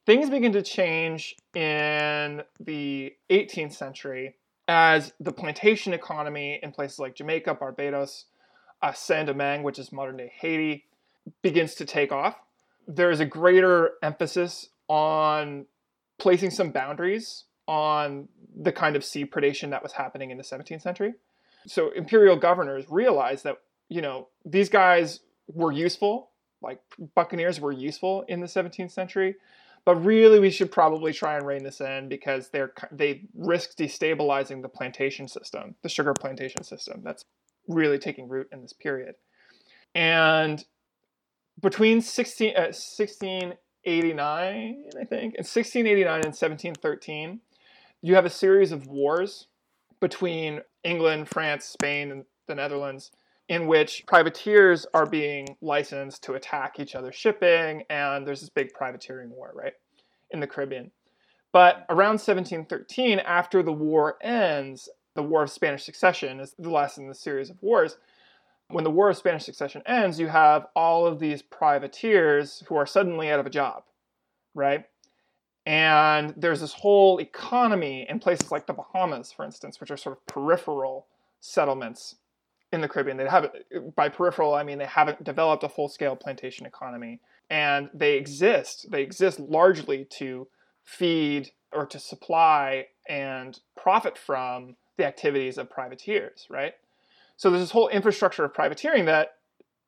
[0.04, 4.36] Things begin to change in the 18th century
[4.68, 8.26] as the plantation economy in places like Jamaica, Barbados,
[8.82, 10.84] uh, Saint Domingue, which is modern day Haiti,
[11.40, 12.36] begins to take off.
[12.86, 15.66] There is a greater emphasis on
[16.22, 20.80] placing some boundaries on the kind of sea predation that was happening in the 17th
[20.80, 21.14] century.
[21.66, 23.56] So imperial governors realized that,
[23.88, 25.18] you know, these guys
[25.48, 26.30] were useful,
[26.62, 26.80] like
[27.16, 29.34] buccaneers were useful in the 17th century,
[29.84, 34.62] but really we should probably try and rein this in because they're they risk destabilizing
[34.62, 37.24] the plantation system, the sugar plantation system that's
[37.66, 39.16] really taking root in this period.
[39.92, 40.64] And
[41.60, 42.72] between 16, uh,
[43.84, 47.40] 1689, I think, and 1689 and 1713,
[48.00, 49.48] you have a series of wars
[50.00, 53.10] between England, France, Spain, and the Netherlands
[53.48, 58.72] in which privateers are being licensed to attack each other's shipping, and there's this big
[58.72, 59.74] privateering war, right,
[60.30, 60.90] in the Caribbean.
[61.50, 66.98] But around 1713, after the war ends, the War of Spanish Succession is the last
[66.98, 67.98] in the series of wars.
[68.72, 72.86] When the War of Spanish Succession ends, you have all of these privateers who are
[72.86, 73.84] suddenly out of a job,
[74.54, 74.86] right?
[75.66, 80.16] And there's this whole economy in places like the Bahamas, for instance, which are sort
[80.16, 81.06] of peripheral
[81.40, 82.16] settlements
[82.72, 83.18] in the Caribbean.
[83.18, 83.50] They have
[83.94, 87.20] by peripheral, I mean they haven't developed a full-scale plantation economy,
[87.50, 88.90] and they exist.
[88.90, 90.48] They exist largely to
[90.82, 96.74] feed or to supply and profit from the activities of privateers, right?
[97.36, 99.34] So there's this whole infrastructure of privateering that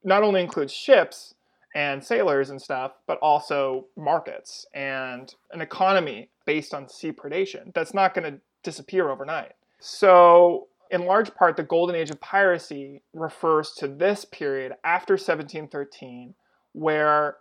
[0.03, 1.35] not only includes ships
[1.75, 7.95] and sailors and stuff, but also markets and an economy based on sea predation that's
[7.95, 9.53] not going to disappear overnight.
[9.81, 16.35] So, in large part, the golden age of piracy refers to this period after 1713,
[16.73, 17.37] where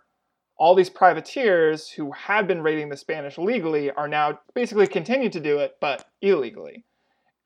[0.56, 5.40] all these privateers who had been raiding the Spanish legally are now basically continue to
[5.40, 6.84] do it, but illegally.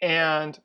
[0.00, 0.58] And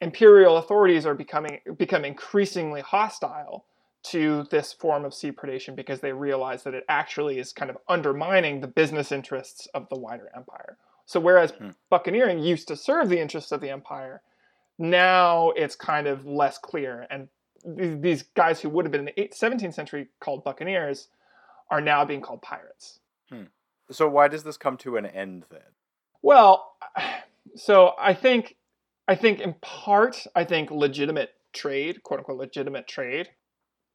[0.00, 3.64] imperial authorities are becoming become increasingly hostile
[4.04, 7.78] to this form of sea predation because they realize that it actually is kind of
[7.88, 10.76] undermining the business interests of the wider empire.
[11.06, 11.70] So whereas hmm.
[11.90, 14.20] buccaneering used to serve the interests of the empire,
[14.78, 17.06] now it's kind of less clear.
[17.10, 17.28] And
[17.64, 21.08] these guys who would have been in the 17th century called buccaneers
[21.70, 23.00] are now being called pirates.
[23.30, 23.44] Hmm.
[23.90, 25.60] So why does this come to an end then?
[26.20, 26.72] Well,
[27.54, 28.56] so I think
[29.06, 33.30] I think in part I think legitimate trade, quote unquote legitimate trade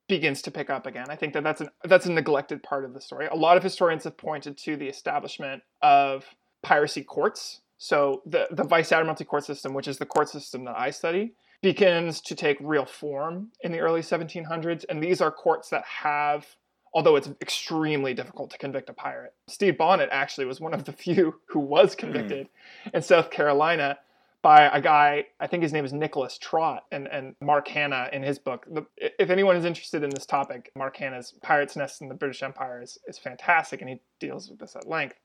[0.07, 1.05] begins to pick up again.
[1.10, 3.28] I think that that's an that's a neglected part of the story.
[3.28, 6.26] A lot of historians have pointed to the establishment of
[6.64, 7.62] piracy courts.
[7.78, 11.34] So the the vice admiralty court system, which is the court system that I study,
[11.62, 16.45] begins to take real form in the early 1700s, and these are courts that have
[16.91, 19.32] although it's extremely difficult to convict a pirate.
[19.47, 21.99] Stede Bonnet actually was one of the few who was hmm.
[21.99, 22.49] convicted
[22.93, 23.99] in South Carolina
[24.41, 28.23] by a guy, I think his name is Nicholas Trott, and, and Mark Hanna in
[28.23, 28.65] his book.
[28.71, 32.41] The, if anyone is interested in this topic, Mark Hanna's Pirate's Nest in the British
[32.41, 35.15] Empire is, is fantastic, and he deals with this at length.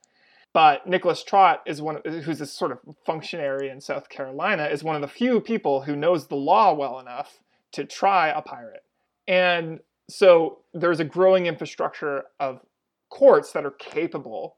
[0.53, 4.95] But Nicholas Trott is one, who's this sort of functionary in South Carolina, is one
[4.95, 7.39] of the few people who knows the law well enough
[7.73, 8.83] to try a pirate.
[9.27, 12.61] And so there's a growing infrastructure of
[13.09, 14.55] courts that are capable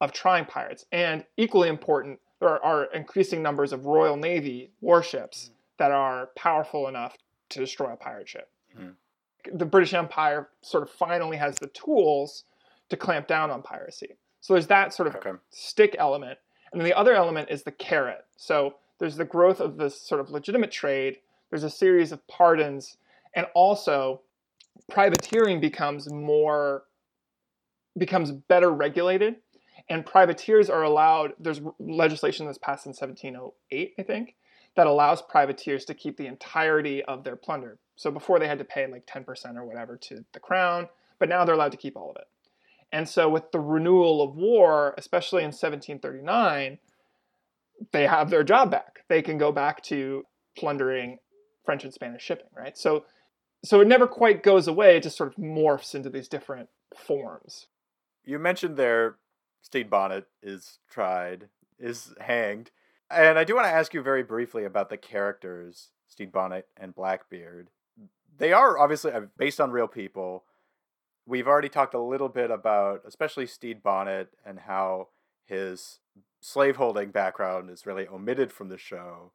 [0.00, 0.84] of trying pirates.
[0.92, 5.54] And equally important, there are increasing numbers of Royal Navy warships mm-hmm.
[5.78, 7.16] that are powerful enough
[7.48, 8.50] to destroy a pirate ship.
[8.76, 9.56] Mm-hmm.
[9.56, 12.44] The British Empire sort of finally has the tools
[12.90, 14.16] to clamp down on piracy.
[14.40, 15.32] So there's that sort of okay.
[15.50, 16.38] stick element.
[16.70, 18.26] And then the other element is the carrot.
[18.36, 21.18] So there's the growth of this sort of legitimate trade,
[21.50, 22.96] there's a series of pardons,
[23.34, 24.20] and also
[24.90, 26.84] privateering becomes more
[27.96, 29.36] becomes better regulated
[29.88, 34.34] and privateers are allowed there's legislation that's passed in 1708 i think
[34.76, 37.78] that allows privateers to keep the entirety of their plunder.
[37.96, 40.88] So before they had to pay like 10% or whatever to the crown
[41.20, 42.26] but now they're allowed to keep all of it.
[42.92, 46.78] And so with the renewal of war especially in 1739
[47.92, 49.00] they have their job back.
[49.08, 50.24] They can go back to
[50.56, 51.18] plundering
[51.64, 52.76] french and spanish shipping right?
[52.76, 53.04] So
[53.64, 57.66] so it never quite goes away it just sort of morphs into these different forms.
[58.24, 59.16] You mentioned there
[59.64, 61.48] Stede Bonnet is tried,
[61.78, 62.70] is hanged.
[63.10, 66.94] And I do want to ask you very briefly about the characters, Stede Bonnet and
[66.94, 67.70] Blackbeard.
[68.36, 70.44] They are obviously uh, based on real people.
[71.24, 75.08] We've already talked a little bit about, especially Stede Bonnet, and how
[75.46, 76.00] his
[76.42, 79.32] slaveholding background is really omitted from the show.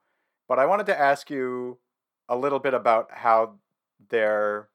[0.48, 1.80] But I wanted to ask you
[2.28, 3.56] a little bit about how
[4.10, 4.70] their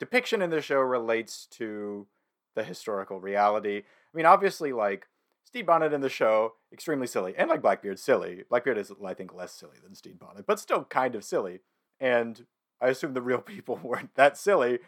[0.00, 2.06] depiction in the show relates to
[2.54, 3.82] the historical reality.
[4.12, 5.06] I mean, obviously, like
[5.44, 8.44] Stede Bonnet in the show, extremely silly, and like Blackbeard, silly.
[8.48, 11.60] Blackbeard is, I think, less silly than Stede Bonnet, but still kind of silly.
[12.00, 12.44] And
[12.80, 14.80] I assume the real people weren't that silly.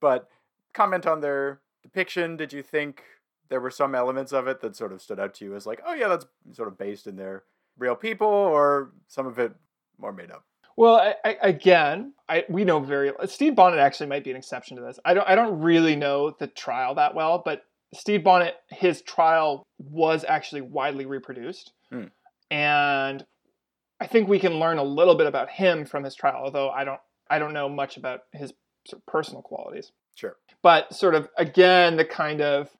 [0.00, 0.28] But
[0.72, 2.36] comment on their depiction.
[2.36, 3.02] Did you think
[3.48, 5.82] there were some elements of it that sort of stood out to you as like,
[5.86, 7.44] oh yeah, that's sort of based in their
[7.78, 9.52] real people, or some of it
[9.98, 10.44] more made up?
[10.76, 14.76] Well, I, I, again, I we know very Stede Bonnet actually might be an exception
[14.78, 14.98] to this.
[15.04, 17.64] I don't I don't really know the trial that well, but
[17.94, 22.06] Stede Bonnet his trial was actually widely reproduced, Hmm.
[22.50, 23.26] and
[24.00, 26.42] I think we can learn a little bit about him from his trial.
[26.44, 28.52] Although I don't I don't know much about his
[28.86, 30.36] sort of personal qualities Sure.
[30.62, 32.70] but sort of again the kind of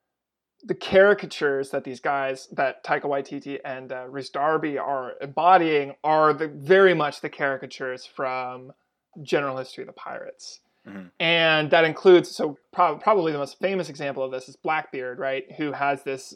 [0.64, 6.32] the caricatures that these guys that Taika Waititi and uh, Rhys Darby are embodying are
[6.32, 8.72] the very much the caricatures from
[9.22, 10.60] General History of the Pirates.
[10.86, 11.10] Mhm.
[11.20, 15.50] And that includes so prob- probably the most famous example of this is Blackbeard, right?
[15.52, 16.34] Who has this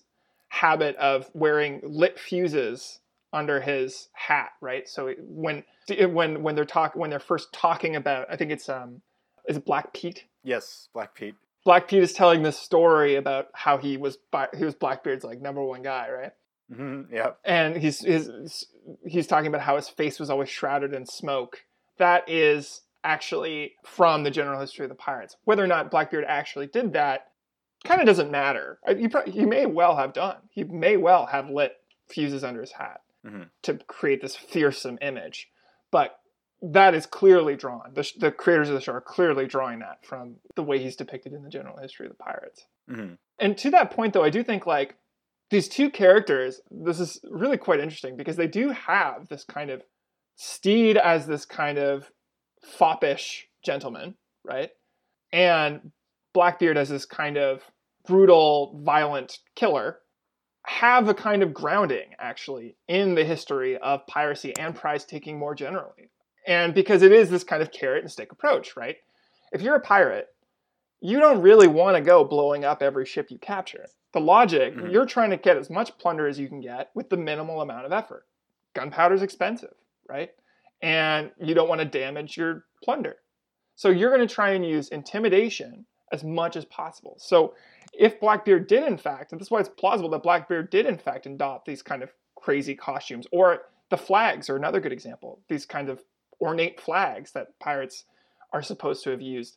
[0.48, 3.00] habit of wearing lit fuses
[3.32, 4.88] under his hat, right?
[4.88, 9.02] So when when when they're talk when they're first talking about, I think it's um
[9.48, 10.24] is it Black Pete?
[10.44, 11.34] Yes, Black Pete.
[11.64, 14.18] Black Pete is telling this story about how he was
[14.56, 16.32] he was Blackbeard's like number one guy, right?
[16.72, 17.32] hmm Yeah.
[17.44, 18.66] And he's his,
[19.04, 21.64] he's talking about how his face was always shrouded in smoke.
[21.98, 25.36] That is actually from the general history of the pirates.
[25.44, 27.28] Whether or not Blackbeard actually did that
[27.84, 28.80] kind of doesn't matter.
[28.86, 30.36] Uh, He, pro- he may well have done.
[30.50, 31.72] He may well have lit
[32.08, 33.50] fuses under his hat Mhm.
[33.62, 35.50] to create this fearsome image,
[35.90, 36.18] but
[36.62, 37.92] that is clearly drawn.
[37.94, 41.32] The, the creators of the show are clearly drawing that from the way he's depicted
[41.32, 42.66] in the general history of the pirates.
[42.88, 44.96] hmm And to that point, though, I do think like
[45.50, 49.82] these two characters, this is really quite interesting because they do have this kind of
[50.38, 52.10] Stede as this kind of
[52.66, 54.70] foppish gentleman, right?
[55.32, 55.92] And
[56.34, 57.62] Blackbeard as this kind of
[58.06, 60.00] brutal, violent killer
[60.66, 65.54] have a kind of grounding actually in the history of piracy and prize taking more
[65.54, 66.10] generally.
[66.46, 68.96] And because it is this kind of carrot and stick approach, right?
[69.52, 70.28] If you're a pirate,
[71.00, 73.86] you don't really want to go blowing up every ship you capture.
[74.12, 74.92] The logic, Mhm.
[74.92, 77.86] you're trying to get as much plunder as you can get with the minimal amount
[77.86, 78.26] of effort.
[78.74, 79.74] Gunpowder's expensive,
[80.08, 80.34] right?
[80.82, 83.16] And you don't want to damage your plunder.
[83.74, 87.16] So you're going to try and use intimidation as much as possible.
[87.18, 87.54] So
[87.92, 90.98] if Blackbeard did in fact, and this is why it's plausible that Blackbeard did in
[90.98, 95.40] fact adopt these kind of crazy costumes, or the flags are another good example.
[95.48, 96.02] These kind of
[96.40, 98.04] ornate flags that pirates
[98.52, 99.56] are supposed to have used.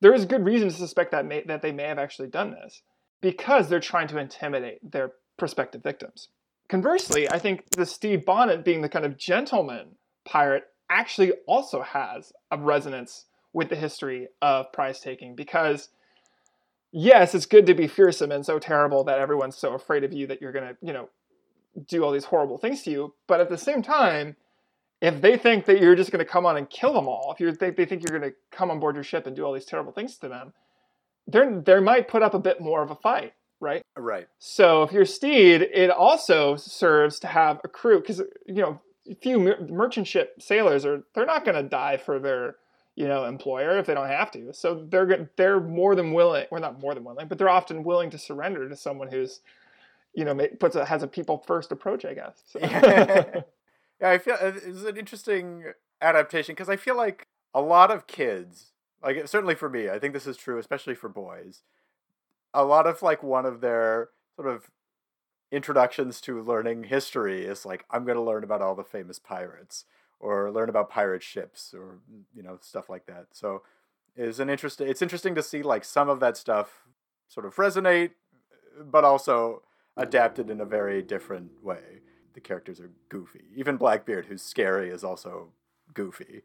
[0.00, 2.82] There is good reason to suspect that may, that they may have actually done this
[3.20, 6.28] because they're trying to intimidate their prospective victims.
[6.68, 12.32] Conversely, I think the Stede Bonnet being the kind of gentleman pirate actually also has
[12.50, 15.88] a resonance with the history of prize taking because
[16.92, 20.26] yes, it's good to be fearsome and so terrible that everyone's so afraid of you
[20.26, 21.08] that you're going to, you know,
[21.88, 24.36] do all these horrible things to you, but at the same time,
[25.02, 27.40] if they think that you're just going to come on and kill them all, if
[27.40, 29.52] you think they think you're going to come on board your ship and do all
[29.52, 30.54] these terrible things to them,
[31.26, 33.82] they they might put up a bit more of a fight, right?
[33.96, 34.26] Right.
[34.38, 38.80] So if you're Stede, it also serves to have a crew because you know
[39.20, 42.56] few mer- merchant ship sailors are they're not going to die for their
[42.94, 44.52] you know employer if they don't have to.
[44.52, 48.10] So they're they're more than willing, or not more than willing, but they're often willing
[48.10, 49.40] to surrender to someone who's
[50.14, 52.42] you know puts a, has a people first approach, I guess.
[52.46, 52.58] So.
[52.60, 53.42] yeah,
[54.02, 55.64] I feel uh, it's an interesting
[56.00, 60.14] adaptation because I feel like a lot of kids, like certainly for me, I think
[60.14, 61.62] this is true, especially for boys.
[62.52, 64.70] A lot of like one of their sort of
[65.50, 69.84] introductions to learning history is like I'm going to learn about all the famous pirates
[70.18, 73.26] or learn about pirate ships or mm, you know stuff like that.
[73.32, 73.62] So
[74.16, 74.88] is an interesting.
[74.88, 76.86] It's interesting to see like some of that stuff
[77.28, 78.10] sort of resonate,
[78.80, 79.62] uh, but also
[79.96, 82.00] adapted in a very different way.
[82.34, 83.44] The characters are goofy.
[83.54, 85.52] Even Blackbeard, who's scary, is also
[85.94, 86.42] goofy.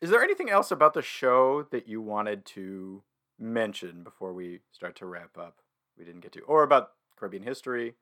[0.00, 3.02] Is there anything else about the show that you wanted to
[3.38, 5.58] mention before we start to wrap up?
[5.96, 7.94] We didn't get to, or about Caribbean history.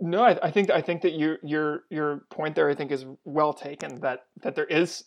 [0.00, 3.04] No, I, I think I think that your your your point there I think is
[3.24, 4.00] well taken.
[4.00, 5.04] That that there is,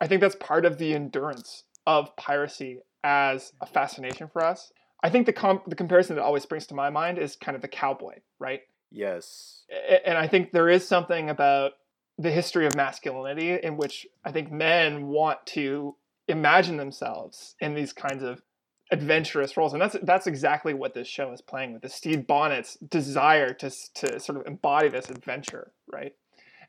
[0.00, 4.72] I think that's part of the endurance of piracy as a fascination for us.
[5.02, 7.62] I think the comp, the comparison that always springs to my mind is kind of
[7.62, 8.60] the cowboy, right?
[8.90, 9.64] Yes.
[10.04, 11.72] And I think there is something about
[12.18, 15.96] the history of masculinity in which I think men want to
[16.28, 18.42] imagine themselves in these kinds of
[18.92, 22.76] adventurous roles and that's that's exactly what this show is playing with the Stede Bonnet's
[22.76, 26.14] desire to to sort of embody this adventure right?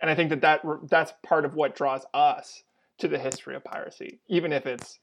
[0.02, 2.64] And i think that, that that's part of what draws us
[3.00, 4.20] to the history of piracy.
[4.28, 5.00] Even if it's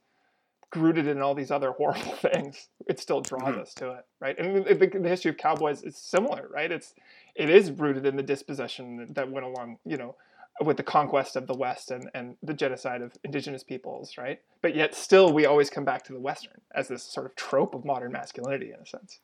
[0.74, 3.60] rooted in all these other horrible things it still draws mm-hmm.
[3.60, 4.36] us to it right?
[4.38, 6.72] And the, the, history of cowboys is similar right?
[6.72, 6.94] It's
[7.36, 10.16] it is rooted in the dispossession that went along you know
[10.60, 14.40] with the conquest of the West and, and the genocide of indigenous peoples, right?
[14.62, 17.74] But yet still we always come back to the Western as this sort of trope
[17.74, 19.20] of modern masculinity in a sense.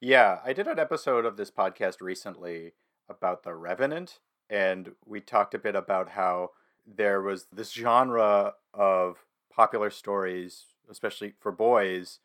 [0.00, 2.72] Yeah, I did an episode of this podcast recently
[3.08, 4.18] about the Revenant,
[4.50, 6.50] and we talked a bit about how
[6.86, 12.18] there was this genre of popular stories, especially for boys,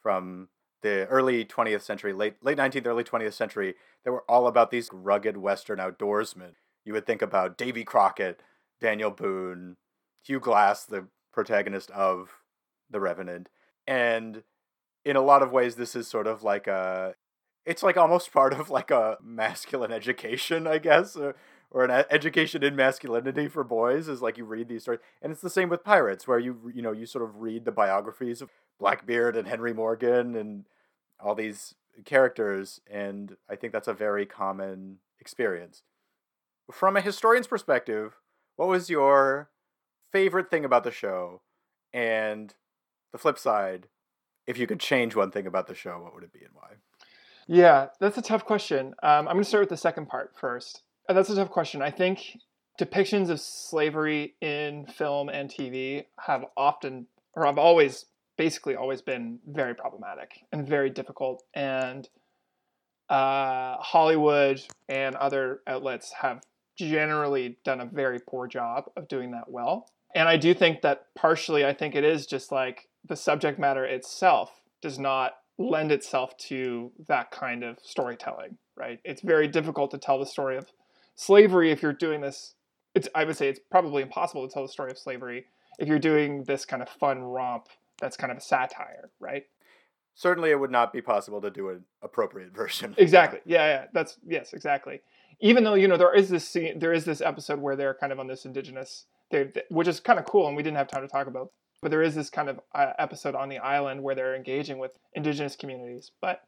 [0.00, 0.48] from
[0.82, 3.74] the early 20th century, late late 19th, early 20th century,
[4.04, 6.52] that were all about these rugged Western outdoorsmen
[6.84, 8.42] you would think about Davy Crockett,
[8.80, 9.76] Daniel Boone,
[10.22, 12.38] Hugh Glass, the protagonist of
[12.90, 13.48] The Revenant.
[13.86, 14.42] And
[15.04, 17.14] in a lot of ways, this is sort of like a.
[17.66, 21.34] It's like almost part of like a masculine education, I guess, or,
[21.70, 24.08] or an education in masculinity for boys.
[24.08, 26.82] Is like you read these stories, and it's the same with pirates, where you you
[26.82, 30.66] know you sort of read the biographies of Blackbeard and Henry Morgan and
[31.20, 31.74] all these
[32.04, 35.82] characters, and I think that's a very common experience
[36.70, 38.16] from a historian's perspective,
[38.56, 39.50] what was your
[40.12, 41.42] favorite thing about the show?
[41.92, 42.54] And
[43.12, 43.88] the flip side,
[44.46, 46.70] if you could change one thing about the show, what would it be and why?
[47.46, 48.94] Yeah, that's a tough question.
[49.02, 50.82] Um, I'm going to start with the second part first.
[51.08, 51.82] Uh, that's a tough question.
[51.82, 52.38] I think
[52.80, 58.06] depictions of slavery in film and TV have often, or have always,
[58.36, 61.44] basically always been very problematic and very difficult.
[61.54, 62.08] And
[63.08, 66.40] uh, Hollywood and other outlets have
[66.76, 69.88] generally done a very poor job of doing that well.
[70.14, 73.84] And I do think that partially, I think it is just like the subject matter
[73.84, 79.00] itself does not lend itself to that kind of storytelling, right?
[79.04, 80.68] It's very difficult to tell the story of
[81.16, 82.54] slavery if you're doing this.
[82.94, 85.46] It's, I would say it's probably impossible to tell the story of slavery
[85.78, 87.66] if you're doing this kind of fun romp
[88.00, 89.44] that's kind of a satire, right?
[90.16, 92.94] Certainly, it would not be possible to do an appropriate version.
[92.98, 93.40] Exactly.
[93.44, 93.84] Yeah, yeah.
[93.92, 95.00] That's yes, exactly
[95.40, 98.12] even though you know there is this scene, there is this episode where they're kind
[98.12, 101.02] of on this indigenous, they, which is kind of cool, and we didn't have time
[101.02, 101.50] to talk about.
[101.82, 104.96] But there is this kind of uh, episode on the island where they're engaging with
[105.12, 106.12] indigenous communities.
[106.20, 106.40] But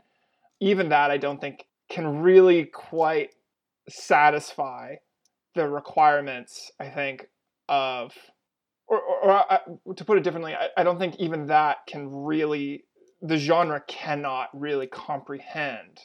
[0.61, 3.31] even that, I don't think can really quite
[3.89, 4.97] satisfy
[5.55, 6.71] the requirements.
[6.81, 7.29] I think
[7.69, 8.13] of,
[8.89, 9.59] or, or, or uh,
[9.95, 12.85] to put it differently, I, I don't think even that can really,
[13.21, 16.01] the genre cannot really comprehend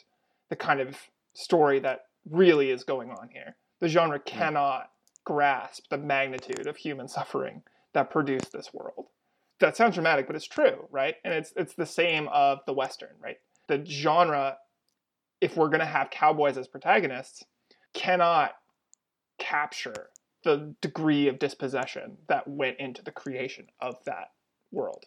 [0.50, 0.96] the kind of
[1.34, 3.56] story that really is going on here.
[3.80, 4.24] The genre hmm.
[4.24, 4.90] cannot
[5.24, 7.62] grasp the magnitude of human suffering
[7.94, 9.06] that produced this world.
[9.60, 11.16] That sounds dramatic, but it's true, right?
[11.24, 13.36] And it's it's the same of the western, right?
[13.68, 14.56] The genre
[15.40, 17.44] if we're going to have cowboys as protagonists
[17.94, 18.52] cannot
[19.38, 20.08] capture
[20.44, 24.30] the degree of dispossession that went into the creation of that
[24.70, 25.04] world.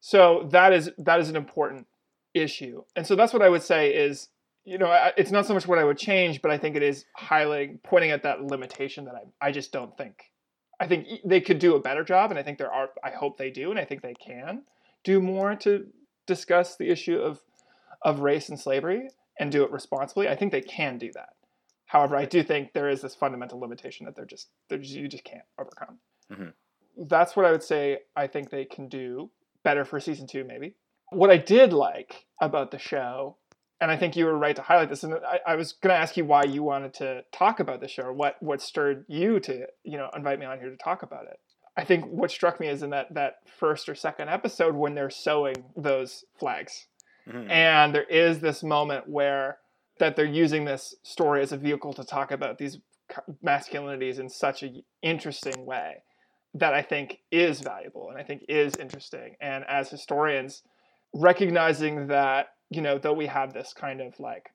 [0.00, 1.86] So that is that is an important
[2.32, 2.82] issue.
[2.96, 4.28] And so that's what I would say is
[4.64, 7.04] you know, it's not so much what I would change, but I think it is
[7.18, 10.30] highlighting, pointing at that limitation that I, I just don't think.
[10.80, 12.90] I think they could do a better job, and I think there are.
[13.02, 14.62] I hope they do, and I think they can
[15.04, 15.86] do more to
[16.26, 17.40] discuss the issue of
[18.02, 19.08] of race and slavery
[19.38, 20.28] and do it responsibly.
[20.28, 21.30] I think they can do that.
[21.86, 25.08] However, I do think there is this fundamental limitation that they're just, they're just you
[25.08, 25.98] just can't overcome.
[26.30, 27.06] Mm-hmm.
[27.08, 27.98] That's what I would say.
[28.16, 29.30] I think they can do
[29.62, 30.74] better for season two, maybe.
[31.10, 33.36] What I did like about the show
[33.80, 35.04] and I think you were right to highlight this.
[35.04, 37.88] And I, I was going to ask you why you wanted to talk about the
[37.88, 41.24] show, what what stirred you to you know invite me on here to talk about
[41.24, 41.38] it.
[41.76, 45.10] I think what struck me is in that that first or second episode when they're
[45.10, 46.86] sewing those flags,
[47.28, 47.50] mm-hmm.
[47.50, 49.58] and there is this moment where
[49.98, 52.78] that they're using this story as a vehicle to talk about these
[53.44, 56.02] masculinities in such an interesting way
[56.54, 59.36] that I think is valuable and I think is interesting.
[59.40, 60.62] And as historians,
[61.12, 64.50] recognizing that you know, though we have this kind of like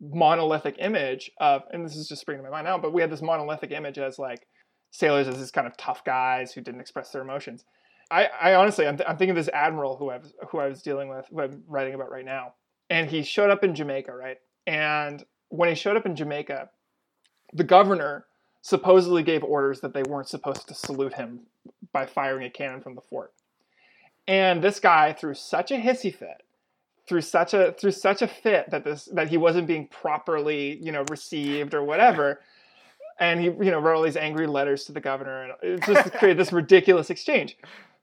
[0.00, 3.10] monolithic image of, and this is just springing to my mind now, but we had
[3.10, 4.46] this monolithic image as like
[4.90, 7.64] sailors as this kind of tough guys who didn't express their emotions.
[8.10, 10.68] I, I honestly, I'm, th- I'm thinking of this admiral who I was who I
[10.68, 12.54] was dealing with, who I'm writing about right now,
[12.90, 14.36] and he showed up in Jamaica, right?
[14.66, 16.68] And when he showed up in Jamaica,
[17.52, 18.26] the governor
[18.60, 21.40] supposedly gave orders that they weren't supposed to salute him
[21.92, 23.32] by firing a cannon from the fort.
[24.26, 26.42] And this guy threw such a hissy fit
[27.08, 30.92] through such a through such a fit that this that he wasn't being properly you
[30.92, 32.40] know received or whatever.
[33.20, 36.12] And he you know wrote all these angry letters to the governor and it just
[36.18, 37.56] created this ridiculous exchange.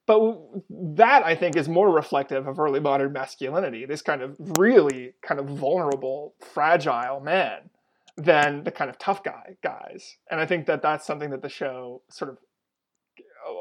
[0.08, 5.14] But that i think is more reflective of early modern masculinity this kind of really
[5.22, 7.70] kind of vulnerable fragile man
[8.18, 10.18] than the kind of tough guy guys.
[10.30, 12.38] And i think that that's something that the show sort of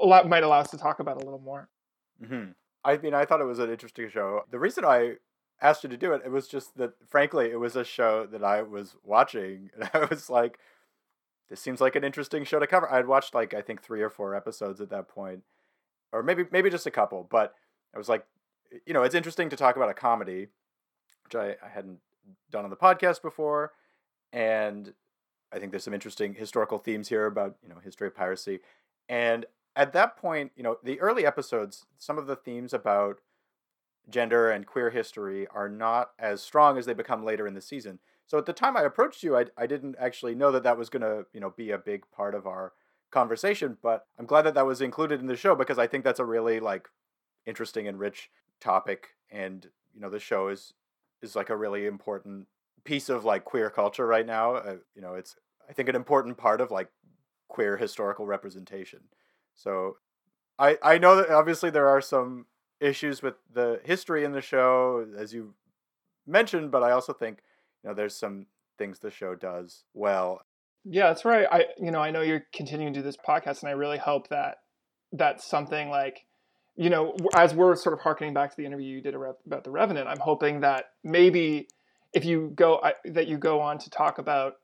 [0.03, 1.69] a lot might allow us to talk about a little more.
[2.23, 2.51] Mm-hmm.
[2.85, 4.43] i mean i thought it was an interesting show.
[4.51, 5.15] The reason i
[5.63, 8.43] asked you to do it it was just that frankly it was a show that
[8.43, 10.59] i was watching and i was like
[11.51, 12.91] this seems like an interesting show to cover.
[12.91, 15.43] I'd watched like I think three or four episodes at that point,
[16.13, 17.27] or maybe maybe just a couple.
[17.29, 17.55] But
[17.95, 18.25] I was like,
[18.87, 20.47] you know, it's interesting to talk about a comedy,
[21.25, 21.99] which I, I hadn't
[22.51, 23.73] done on the podcast before,
[24.33, 24.95] and
[25.53, 28.61] I think there's some interesting historical themes here about you know history of piracy,
[29.09, 33.21] and at that point, you know, the early episodes, some of the themes about
[34.09, 37.99] gender and queer history are not as strong as they become later in the season.
[38.27, 40.89] So at the time I approached you, I, I didn't actually know that that was
[40.89, 42.73] going to, you know, be a big part of our
[43.11, 46.21] conversation, but I'm glad that that was included in the show because I think that's
[46.21, 46.89] a really like
[47.47, 50.75] interesting and rich topic and you know the show is
[51.23, 52.47] is like a really important
[52.85, 54.55] piece of like queer culture right now.
[54.55, 55.37] Uh, you know, it's
[55.69, 56.89] I think an important part of like
[57.49, 59.01] queer historical representation.
[59.55, 59.97] So
[60.59, 62.47] I I know that obviously there are some
[62.81, 65.55] issues with the history in the show as you
[66.27, 67.39] mentioned, but I also think
[67.83, 68.47] you know there's some
[68.79, 70.41] things the show does well.
[70.85, 71.47] Yeah that's right.
[71.51, 74.29] I you know i know you're continuing to do this podcast and i really hope
[74.29, 74.59] that
[75.13, 76.25] that's something like
[76.77, 79.71] you know as we're sort of harkening back to the interview you did about, the
[79.71, 81.69] revenant i'm hoping that maybe
[82.15, 84.55] if you go I, that you go on to talk about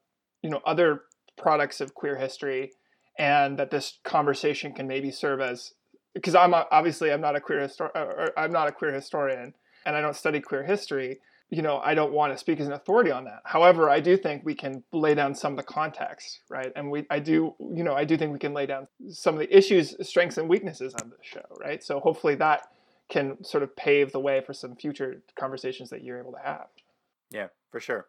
[0.42, 1.02] you know other
[1.36, 2.72] products of queer history
[3.18, 5.72] and that this conversation can maybe serve as
[6.16, 10.00] because i'm obviously i'm not a queer histor- i'm not a queer historian and i
[10.00, 13.24] don't study queer history you know, I don't want to speak as an authority on
[13.24, 13.40] that.
[13.44, 16.72] However, I do think we can lay down some of the context, right?
[16.74, 19.40] And we, I do, you know, I do think we can lay down some of
[19.40, 21.82] the issues, strengths, and weaknesses of the show, right?
[21.84, 22.66] So hopefully that
[23.08, 26.66] can sort of pave the way for some future conversations that you're able to have.
[27.30, 28.06] Yeah, for sure.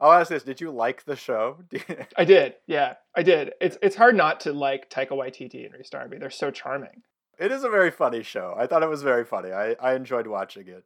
[0.00, 1.58] I'll ask this: Did you like the show?
[2.16, 2.54] I did.
[2.66, 3.52] Yeah, I did.
[3.60, 6.18] It's it's hard not to like Taika Waititi and Rhys Darby.
[6.18, 7.02] They're so charming.
[7.38, 8.54] It is a very funny show.
[8.58, 9.52] I thought it was very funny.
[9.52, 10.84] I, I enjoyed watching it.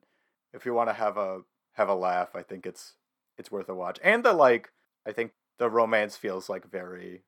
[0.52, 1.42] If you want to have a
[1.74, 2.34] have a laugh.
[2.34, 2.94] I think it's
[3.38, 3.98] it's worth a watch.
[4.02, 4.70] And the like,
[5.06, 7.22] I think the romance feels like very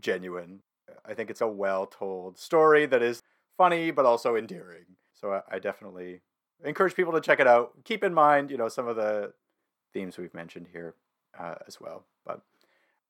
[0.00, 0.60] genuine.
[1.04, 3.22] I think it's a well told story that is
[3.56, 4.96] funny but also endearing.
[5.14, 6.20] So I, I definitely
[6.64, 7.72] encourage people to check it out.
[7.84, 9.32] Keep in mind, you know, some of the
[9.92, 10.94] themes we've mentioned here
[11.38, 12.04] uh, as well.
[12.24, 12.42] But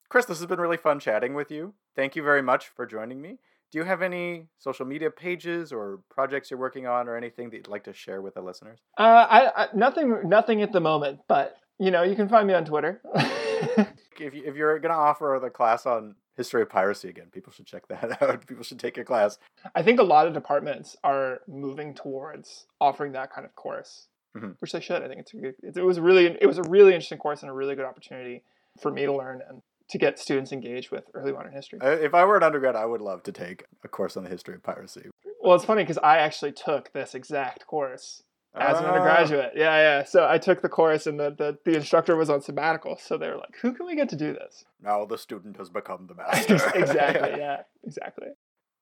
[0.09, 1.75] Chris, this has been really fun chatting with you.
[1.95, 3.39] Thank you very much for joining me.
[3.71, 7.57] Do you have any social media pages or projects you're working on, or anything that
[7.57, 8.79] you'd like to share with the listeners?
[8.97, 11.21] Uh, I, I nothing, nothing at the moment.
[11.29, 13.01] But you know, you can find me on Twitter.
[13.15, 17.53] if you, if you're going to offer the class on history of piracy again, people
[17.53, 18.47] should check that out.
[18.47, 19.39] People should take your class.
[19.75, 24.53] I think a lot of departments are moving towards offering that kind of course, mm-hmm.
[24.61, 25.03] which they should.
[25.03, 25.55] I think it's a good.
[25.63, 28.43] It was really it was a really interesting course and a really good opportunity
[28.81, 29.61] for me to learn and
[29.91, 31.79] to get students engaged with early modern history.
[31.83, 34.55] If I were an undergrad, I would love to take a course on the history
[34.55, 35.11] of piracy.
[35.41, 38.23] Well, it's funny because I actually took this exact course
[38.55, 38.89] as an ah.
[38.89, 39.53] undergraduate.
[39.55, 40.05] Yeah, yeah.
[40.05, 42.99] So I took the course, and the, the, the instructor was on sabbatical.
[43.01, 45.71] So they were like, "Who can we get to do this?" Now the student has
[45.71, 46.55] become the master.
[46.75, 47.29] exactly.
[47.39, 47.63] Yeah.
[47.85, 48.29] Exactly.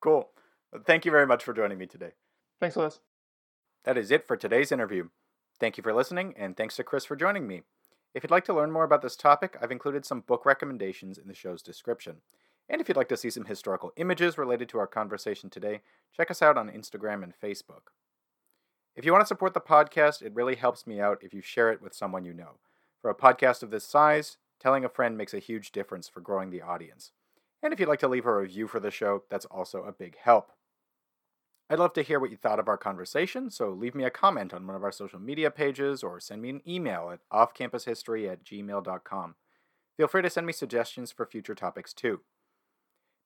[0.01, 0.29] Cool.
[0.85, 2.11] Thank you very much for joining me today.
[2.59, 2.99] Thanks, Liz.
[3.85, 5.09] That is it for today's interview.
[5.59, 7.63] Thank you for listening, and thanks to Chris for joining me.
[8.13, 11.27] If you'd like to learn more about this topic, I've included some book recommendations in
[11.27, 12.17] the show's description.
[12.69, 15.81] And if you'd like to see some historical images related to our conversation today,
[16.15, 17.91] check us out on Instagram and Facebook.
[18.95, 21.71] If you want to support the podcast, it really helps me out if you share
[21.71, 22.57] it with someone you know.
[23.01, 26.49] For a podcast of this size, telling a friend makes a huge difference for growing
[26.49, 27.11] the audience.
[27.61, 30.17] And if you'd like to leave a review for the show, that's also a big
[30.17, 30.51] help.
[31.69, 34.53] I'd love to hear what you thought of our conversation, so leave me a comment
[34.53, 38.43] on one of our social media pages or send me an email at offcampushistory at
[38.43, 39.35] gmail.com.
[39.97, 42.21] Feel free to send me suggestions for future topics too.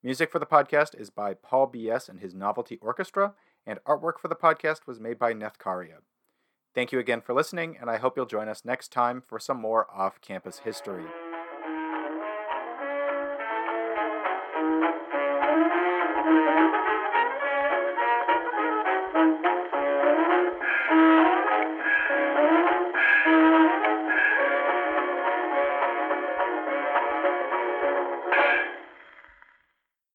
[0.01, 2.09] Music for the podcast is by Paul B.S.
[2.09, 3.35] and his Novelty Orchestra,
[3.67, 5.97] and artwork for the podcast was made by Nethkaria.
[6.73, 9.61] Thank you again for listening, and I hope you'll join us next time for some
[9.61, 11.05] more off campus history.